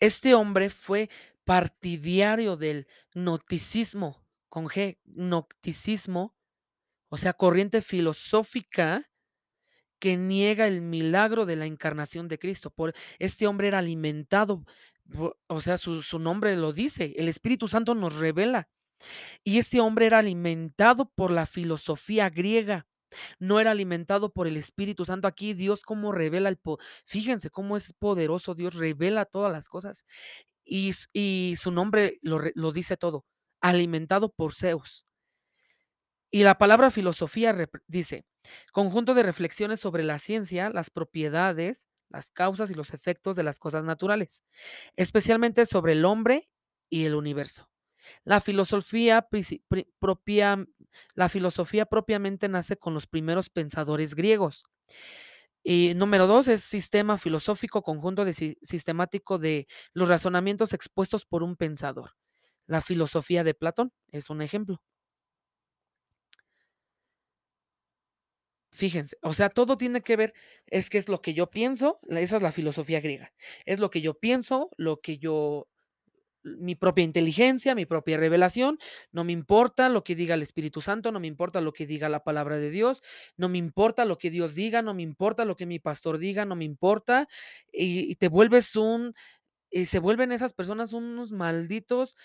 este 0.00 0.34
hombre 0.34 0.70
fue 0.70 1.10
partidario 1.44 2.56
del 2.56 2.86
noticismo, 3.14 4.24
con 4.48 4.66
G, 4.66 4.98
noticismo, 5.04 6.34
o 7.10 7.16
sea, 7.16 7.34
corriente 7.34 7.82
filosófica 7.82 9.10
que 9.98 10.16
niega 10.16 10.66
el 10.66 10.82
milagro 10.82 11.46
de 11.46 11.56
la 11.56 11.66
encarnación 11.66 12.28
de 12.28 12.38
Cristo. 12.38 12.70
Por 12.70 12.94
este 13.18 13.46
hombre 13.46 13.68
era 13.68 13.78
alimentado, 13.80 14.64
o 15.46 15.60
sea, 15.60 15.78
su, 15.78 16.02
su 16.02 16.18
nombre 16.18 16.56
lo 16.56 16.72
dice, 16.72 17.14
el 17.16 17.28
Espíritu 17.28 17.68
Santo 17.68 17.94
nos 17.94 18.16
revela. 18.16 18.68
Y 19.44 19.58
este 19.58 19.80
hombre 19.80 20.06
era 20.06 20.18
alimentado 20.18 21.10
por 21.14 21.30
la 21.30 21.46
filosofía 21.46 22.30
griega 22.30 22.88
no 23.38 23.60
era 23.60 23.70
alimentado 23.70 24.32
por 24.32 24.46
el 24.46 24.56
Espíritu 24.56 25.04
Santo. 25.04 25.28
Aquí 25.28 25.54
Dios 25.54 25.82
cómo 25.82 26.12
revela 26.12 26.48
el. 26.48 26.58
Fíjense 27.04 27.50
cómo 27.50 27.76
es 27.76 27.92
poderoso 27.94 28.54
Dios, 28.54 28.74
revela 28.74 29.24
todas 29.24 29.52
las 29.52 29.68
cosas. 29.68 30.04
Y, 30.64 30.92
y 31.12 31.54
su 31.58 31.70
nombre 31.70 32.18
lo, 32.22 32.40
lo, 32.54 32.72
dice 32.72 32.96
todo, 32.96 33.24
alimentado 33.60 34.32
por 34.32 34.54
Zeus. 34.54 35.06
Y 36.30 36.42
la 36.42 36.58
palabra 36.58 36.90
filosofía 36.90 37.56
dice, 37.86 38.26
conjunto 38.72 39.14
de 39.14 39.22
reflexiones 39.22 39.80
sobre 39.80 40.04
la 40.04 40.18
ciencia, 40.18 40.68
las 40.68 40.90
propiedades, 40.90 41.86
las 42.10 42.30
causas 42.30 42.70
y 42.70 42.74
los 42.74 42.94
efectos 42.94 43.36
de 43.36 43.42
las 43.42 43.58
cosas 43.58 43.84
naturales, 43.84 44.42
especialmente 44.96 45.66
sobre 45.66 45.92
el 45.92 46.04
hombre 46.04 46.48
y 46.90 47.04
el 47.04 47.14
universo. 47.14 47.68
La 48.24 48.40
filosofía 48.40 49.28
propia, 49.98 50.66
la 51.14 51.28
filosofía 51.28 51.86
propiamente 51.86 52.48
nace 52.48 52.76
con 52.76 52.94
los 52.94 53.06
primeros 53.06 53.50
pensadores 53.50 54.14
griegos. 54.14 54.64
Y 55.62 55.92
número 55.96 56.26
dos 56.26 56.48
es 56.48 56.62
sistema 56.62 57.18
filosófico, 57.18 57.82
conjunto 57.82 58.24
sistemático 58.62 59.38
de 59.38 59.66
los 59.92 60.08
razonamientos 60.08 60.72
expuestos 60.72 61.26
por 61.26 61.42
un 61.42 61.56
pensador. 61.56 62.12
La 62.66 62.80
filosofía 62.80 63.44
de 63.44 63.54
Platón 63.54 63.92
es 64.10 64.30
un 64.30 64.40
ejemplo. 64.40 64.82
Fíjense, 68.78 69.18
o 69.22 69.32
sea, 69.32 69.48
todo 69.48 69.76
tiene 69.76 70.02
que 70.02 70.14
ver, 70.14 70.34
es 70.68 70.88
que 70.88 70.98
es 70.98 71.08
lo 71.08 71.20
que 71.20 71.34
yo 71.34 71.50
pienso, 71.50 71.98
esa 72.10 72.36
es 72.36 72.42
la 72.42 72.52
filosofía 72.52 73.00
griega. 73.00 73.32
Es 73.64 73.80
lo 73.80 73.90
que 73.90 74.00
yo 74.00 74.14
pienso, 74.14 74.70
lo 74.76 75.00
que 75.00 75.18
yo 75.18 75.66
mi 76.44 76.76
propia 76.76 77.02
inteligencia, 77.02 77.74
mi 77.74 77.86
propia 77.86 78.18
revelación, 78.18 78.78
no 79.10 79.24
me 79.24 79.32
importa 79.32 79.88
lo 79.88 80.04
que 80.04 80.14
diga 80.14 80.36
el 80.36 80.42
Espíritu 80.42 80.80
Santo, 80.80 81.10
no 81.10 81.18
me 81.18 81.26
importa 81.26 81.60
lo 81.60 81.72
que 81.72 81.86
diga 81.86 82.08
la 82.08 82.22
palabra 82.22 82.56
de 82.56 82.70
Dios, 82.70 83.02
no 83.36 83.48
me 83.48 83.58
importa 83.58 84.04
lo 84.04 84.16
que 84.16 84.30
Dios 84.30 84.54
diga, 84.54 84.80
no 84.80 84.94
me 84.94 85.02
importa 85.02 85.44
lo 85.44 85.56
que 85.56 85.66
mi 85.66 85.80
pastor 85.80 86.18
diga, 86.18 86.44
no 86.44 86.54
me 86.54 86.64
importa, 86.64 87.26
y, 87.72 88.14
te 88.14 88.28
vuelves 88.28 88.76
un, 88.76 89.12
y 89.72 89.86
se 89.86 89.98
vuelven 89.98 90.30
esas 90.30 90.52
personas 90.52 90.92
unos 90.92 91.32
malditos 91.32 92.16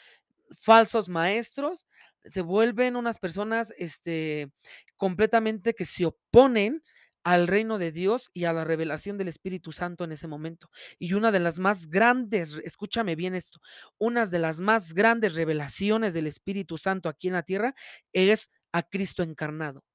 falsos 0.52 1.10
maestros, 1.10 1.88
se 2.26 2.42
vuelven 2.42 2.96
unas 2.96 3.20
personas 3.20 3.74
este, 3.78 4.52
completamente 4.98 5.74
que 5.74 5.86
se 5.86 6.06
oponen 6.06 6.82
al 7.24 7.48
reino 7.48 7.78
de 7.78 7.92
Dios 7.92 8.30
y 8.34 8.46
a 8.46 8.54
la 8.54 8.66
revelación 8.66 9.18
del 9.18 9.30
Espíritu 9.30 9.72
Santo 9.72 10.04
en 10.04 10.12
ese 10.12 10.28
momento. 10.28 10.70
Y 11.00 11.14
una 11.14 11.32
de 11.32 11.40
las 11.40 11.58
más 11.58 11.90
grandes, 11.90 12.54
escúchame 12.64 13.16
bien 13.16 13.34
esto, 13.34 13.60
una 13.98 14.26
de 14.26 14.40
las 14.40 14.60
más 14.60 14.94
grandes 14.94 15.36
revelaciones 15.36 16.14
del 16.14 16.28
Espíritu 16.28 16.78
Santo 16.78 17.10
aquí 17.10 17.28
en 17.28 17.34
la 17.34 17.44
tierra 17.44 17.76
es 18.12 18.52
a 18.74 18.84
Cristo 18.84 19.24
encarnado, 19.24 19.86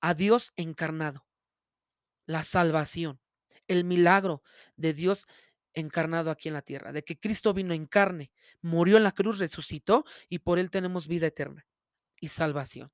a 0.00 0.14
Dios 0.14 0.52
encarnado, 0.56 1.26
la 2.26 2.42
salvación, 2.42 3.20
el 3.68 3.84
milagro 3.84 4.42
de 4.76 4.92
Dios 4.92 5.26
encarnado 5.76 6.30
aquí 6.30 6.48
en 6.48 6.54
la 6.54 6.62
tierra, 6.62 6.90
de 6.92 7.04
que 7.04 7.18
Cristo 7.18 7.54
vino 7.54 7.72
en 7.72 7.86
carne, 7.86 8.32
murió 8.60 8.96
en 8.96 9.04
la 9.04 9.12
cruz, 9.12 9.38
resucitó 9.38 10.04
y 10.28 10.40
por 10.40 10.58
él 10.58 10.70
tenemos 10.70 11.06
vida 11.06 11.28
eterna 11.28 11.66
y 12.20 12.28
salvación. 12.28 12.90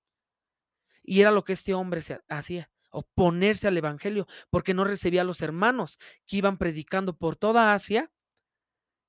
Y 1.03 1.21
era 1.23 1.31
lo 1.31 1.45
que 1.45 1.55
este 1.55 1.73
hombre 1.73 2.03
hacía 2.29 2.71
oponerse 2.91 3.69
al 3.69 3.79
Evangelio, 3.79 4.27
porque 4.51 4.75
no 4.75 4.85
recibía 4.85 5.23
a 5.23 5.25
los 5.25 5.41
hermanos 5.41 5.99
que 6.27 6.37
iban 6.37 6.59
predicando 6.59 7.17
por 7.17 7.37
toda 7.37 7.73
Asia. 7.73 8.13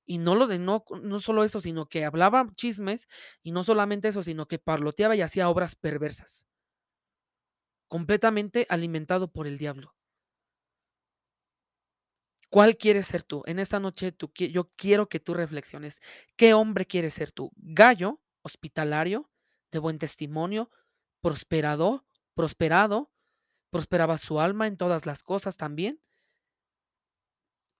Y 0.05 0.19
no, 0.19 0.35
lo 0.35 0.47
de, 0.47 0.59
no, 0.59 0.85
no 1.01 1.19
solo 1.19 1.43
eso, 1.43 1.59
sino 1.59 1.87
que 1.87 2.05
hablaba 2.05 2.47
chismes, 2.55 3.07
y 3.41 3.51
no 3.51 3.63
solamente 3.63 4.07
eso, 4.07 4.23
sino 4.23 4.47
que 4.47 4.59
parloteaba 4.59 5.15
y 5.15 5.21
hacía 5.21 5.49
obras 5.49 5.75
perversas 5.75 6.45
completamente 7.93 8.65
alimentado 8.69 9.31
por 9.31 9.45
el 9.45 9.59
diablo. 9.59 9.93
¿Cuál 12.53 12.77
quieres 12.77 13.07
ser 13.07 13.23
tú? 13.23 13.41
En 13.47 13.57
esta 13.57 13.79
noche 13.79 14.11
tú 14.11 14.31
yo 14.35 14.69
quiero 14.75 15.09
que 15.09 15.19
tú 15.19 15.33
reflexiones, 15.33 15.99
¿qué 16.35 16.53
hombre 16.53 16.85
quieres 16.85 17.15
ser 17.15 17.31
tú? 17.31 17.51
¿Gallo, 17.55 18.21
hospitalario, 18.43 19.31
de 19.71 19.79
buen 19.79 19.97
testimonio, 19.97 20.69
prosperador 21.19 22.05
prosperado, 22.35 23.11
prosperaba 23.71 24.19
su 24.19 24.39
alma 24.39 24.67
en 24.67 24.77
todas 24.77 25.07
las 25.07 25.23
cosas 25.23 25.57
también? 25.57 25.99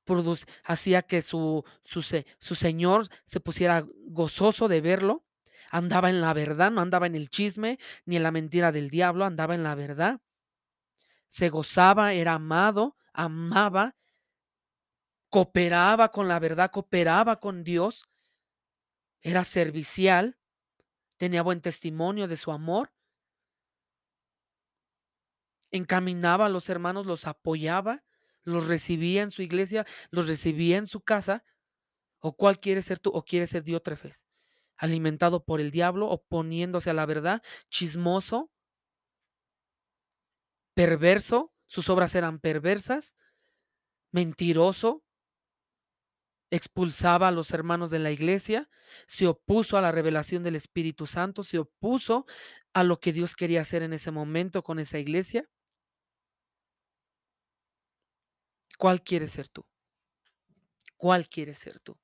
Produc 0.05 0.39
hacía 0.63 1.03
que 1.03 1.21
su 1.21 1.63
su 1.83 2.01
su 2.01 2.55
señor 2.55 3.09
se 3.25 3.39
pusiera 3.39 3.85
gozoso 4.07 4.67
de 4.67 4.81
verlo, 4.81 5.23
andaba 5.69 6.09
en 6.09 6.19
la 6.19 6.33
verdad, 6.33 6.71
no 6.71 6.81
andaba 6.81 7.05
en 7.05 7.13
el 7.13 7.29
chisme, 7.29 7.77
ni 8.05 8.15
en 8.15 8.23
la 8.23 8.31
mentira 8.31 8.71
del 8.71 8.89
diablo, 8.89 9.23
andaba 9.23 9.53
en 9.53 9.61
la 9.61 9.75
verdad. 9.75 10.19
Se 11.27 11.49
gozaba, 11.49 12.13
era 12.13 12.33
amado, 12.33 12.97
amaba 13.13 13.95
cooperaba 15.33 16.11
con 16.11 16.27
la 16.27 16.37
verdad, 16.37 16.69
cooperaba 16.69 17.39
con 17.39 17.63
Dios. 17.63 18.07
Era 19.23 19.43
servicial, 19.43 20.37
tenía 21.17 21.41
buen 21.41 21.59
testimonio 21.59 22.27
de 22.27 22.37
su 22.37 22.51
amor. 22.51 22.93
Encaminaba 25.71 26.45
a 26.45 26.49
los 26.49 26.69
hermanos, 26.69 27.07
los 27.07 27.25
apoyaba, 27.25 28.03
los 28.43 28.67
recibía 28.67 29.23
en 29.23 29.31
su 29.31 29.41
iglesia, 29.41 29.87
los 30.11 30.27
recibía 30.27 30.77
en 30.77 30.85
su 30.85 31.01
casa. 31.01 31.43
¿O 32.19 32.35
cuál 32.35 32.59
quieres 32.59 32.85
ser 32.85 32.99
tú? 32.99 33.09
¿O 33.09 33.25
quieres 33.25 33.49
ser 33.49 33.63
Diótrefes? 33.63 34.27
Alimentado 34.77 35.43
por 35.43 35.59
el 35.59 35.71
diablo, 35.71 36.09
oponiéndose 36.09 36.91
a 36.91 36.93
la 36.93 37.07
verdad, 37.07 37.41
chismoso, 37.69 38.51
perverso, 40.75 41.55
sus 41.65 41.89
obras 41.89 42.13
eran 42.13 42.37
perversas, 42.37 43.15
mentiroso, 44.11 45.03
expulsaba 46.55 47.29
a 47.29 47.31
los 47.31 47.49
hermanos 47.51 47.89
de 47.89 47.97
la 47.97 48.11
iglesia, 48.11 48.69
se 49.07 49.25
opuso 49.25 49.75
a 49.75 49.81
la 49.81 49.91
revelación 49.91 50.43
del 50.43 50.55
Espíritu 50.55 51.07
Santo, 51.07 51.43
se 51.43 51.57
opuso 51.57 52.27
a 52.73 52.83
lo 52.83 52.99
que 52.99 53.11
Dios 53.11 53.35
quería 53.35 53.61
hacer 53.61 53.81
en 53.81 53.91
ese 53.91 54.11
momento 54.11 54.61
con 54.61 54.77
esa 54.77 54.99
iglesia. 54.99 55.49
¿Cuál 58.77 59.01
quieres 59.01 59.31
ser 59.31 59.47
tú? 59.47 59.65
¿Cuál 60.95 61.27
quieres 61.27 61.57
ser 61.57 61.79
tú? 61.79 61.97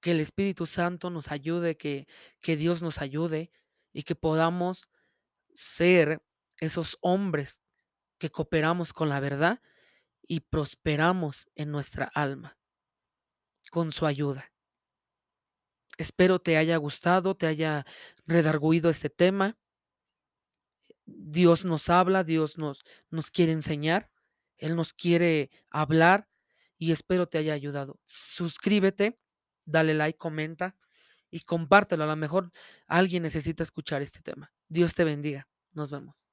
Que 0.00 0.10
el 0.10 0.20
Espíritu 0.20 0.66
Santo 0.66 1.08
nos 1.08 1.32
ayude, 1.32 1.78
que, 1.78 2.06
que 2.42 2.56
Dios 2.56 2.82
nos 2.82 3.00
ayude 3.00 3.50
y 3.94 4.02
que 4.02 4.14
podamos 4.14 4.90
ser 5.54 6.22
esos 6.58 6.98
hombres 7.00 7.62
que 8.18 8.30
cooperamos 8.30 8.92
con 8.92 9.08
la 9.08 9.20
verdad 9.20 9.62
y 10.28 10.40
prosperamos 10.40 11.48
en 11.56 11.72
nuestra 11.72 12.04
alma 12.14 12.56
con 13.70 13.90
su 13.90 14.06
ayuda. 14.06 14.52
Espero 15.96 16.38
te 16.38 16.56
haya 16.56 16.76
gustado, 16.76 17.36
te 17.36 17.46
haya 17.46 17.84
redarguido 18.26 18.88
este 18.88 19.10
tema. 19.10 19.58
Dios 21.06 21.64
nos 21.64 21.88
habla, 21.88 22.22
Dios 22.22 22.58
nos, 22.58 22.84
nos 23.10 23.30
quiere 23.30 23.52
enseñar, 23.52 24.10
Él 24.58 24.76
nos 24.76 24.92
quiere 24.92 25.50
hablar 25.70 26.28
y 26.76 26.92
espero 26.92 27.26
te 27.26 27.38
haya 27.38 27.54
ayudado. 27.54 27.98
Suscríbete, 28.04 29.18
dale 29.64 29.94
like, 29.94 30.18
comenta 30.18 30.76
y 31.30 31.40
compártelo. 31.40 32.04
A 32.04 32.06
lo 32.06 32.16
mejor 32.16 32.52
alguien 32.86 33.24
necesita 33.24 33.62
escuchar 33.62 34.02
este 34.02 34.20
tema. 34.20 34.52
Dios 34.68 34.94
te 34.94 35.04
bendiga. 35.04 35.48
Nos 35.72 35.90
vemos. 35.90 36.27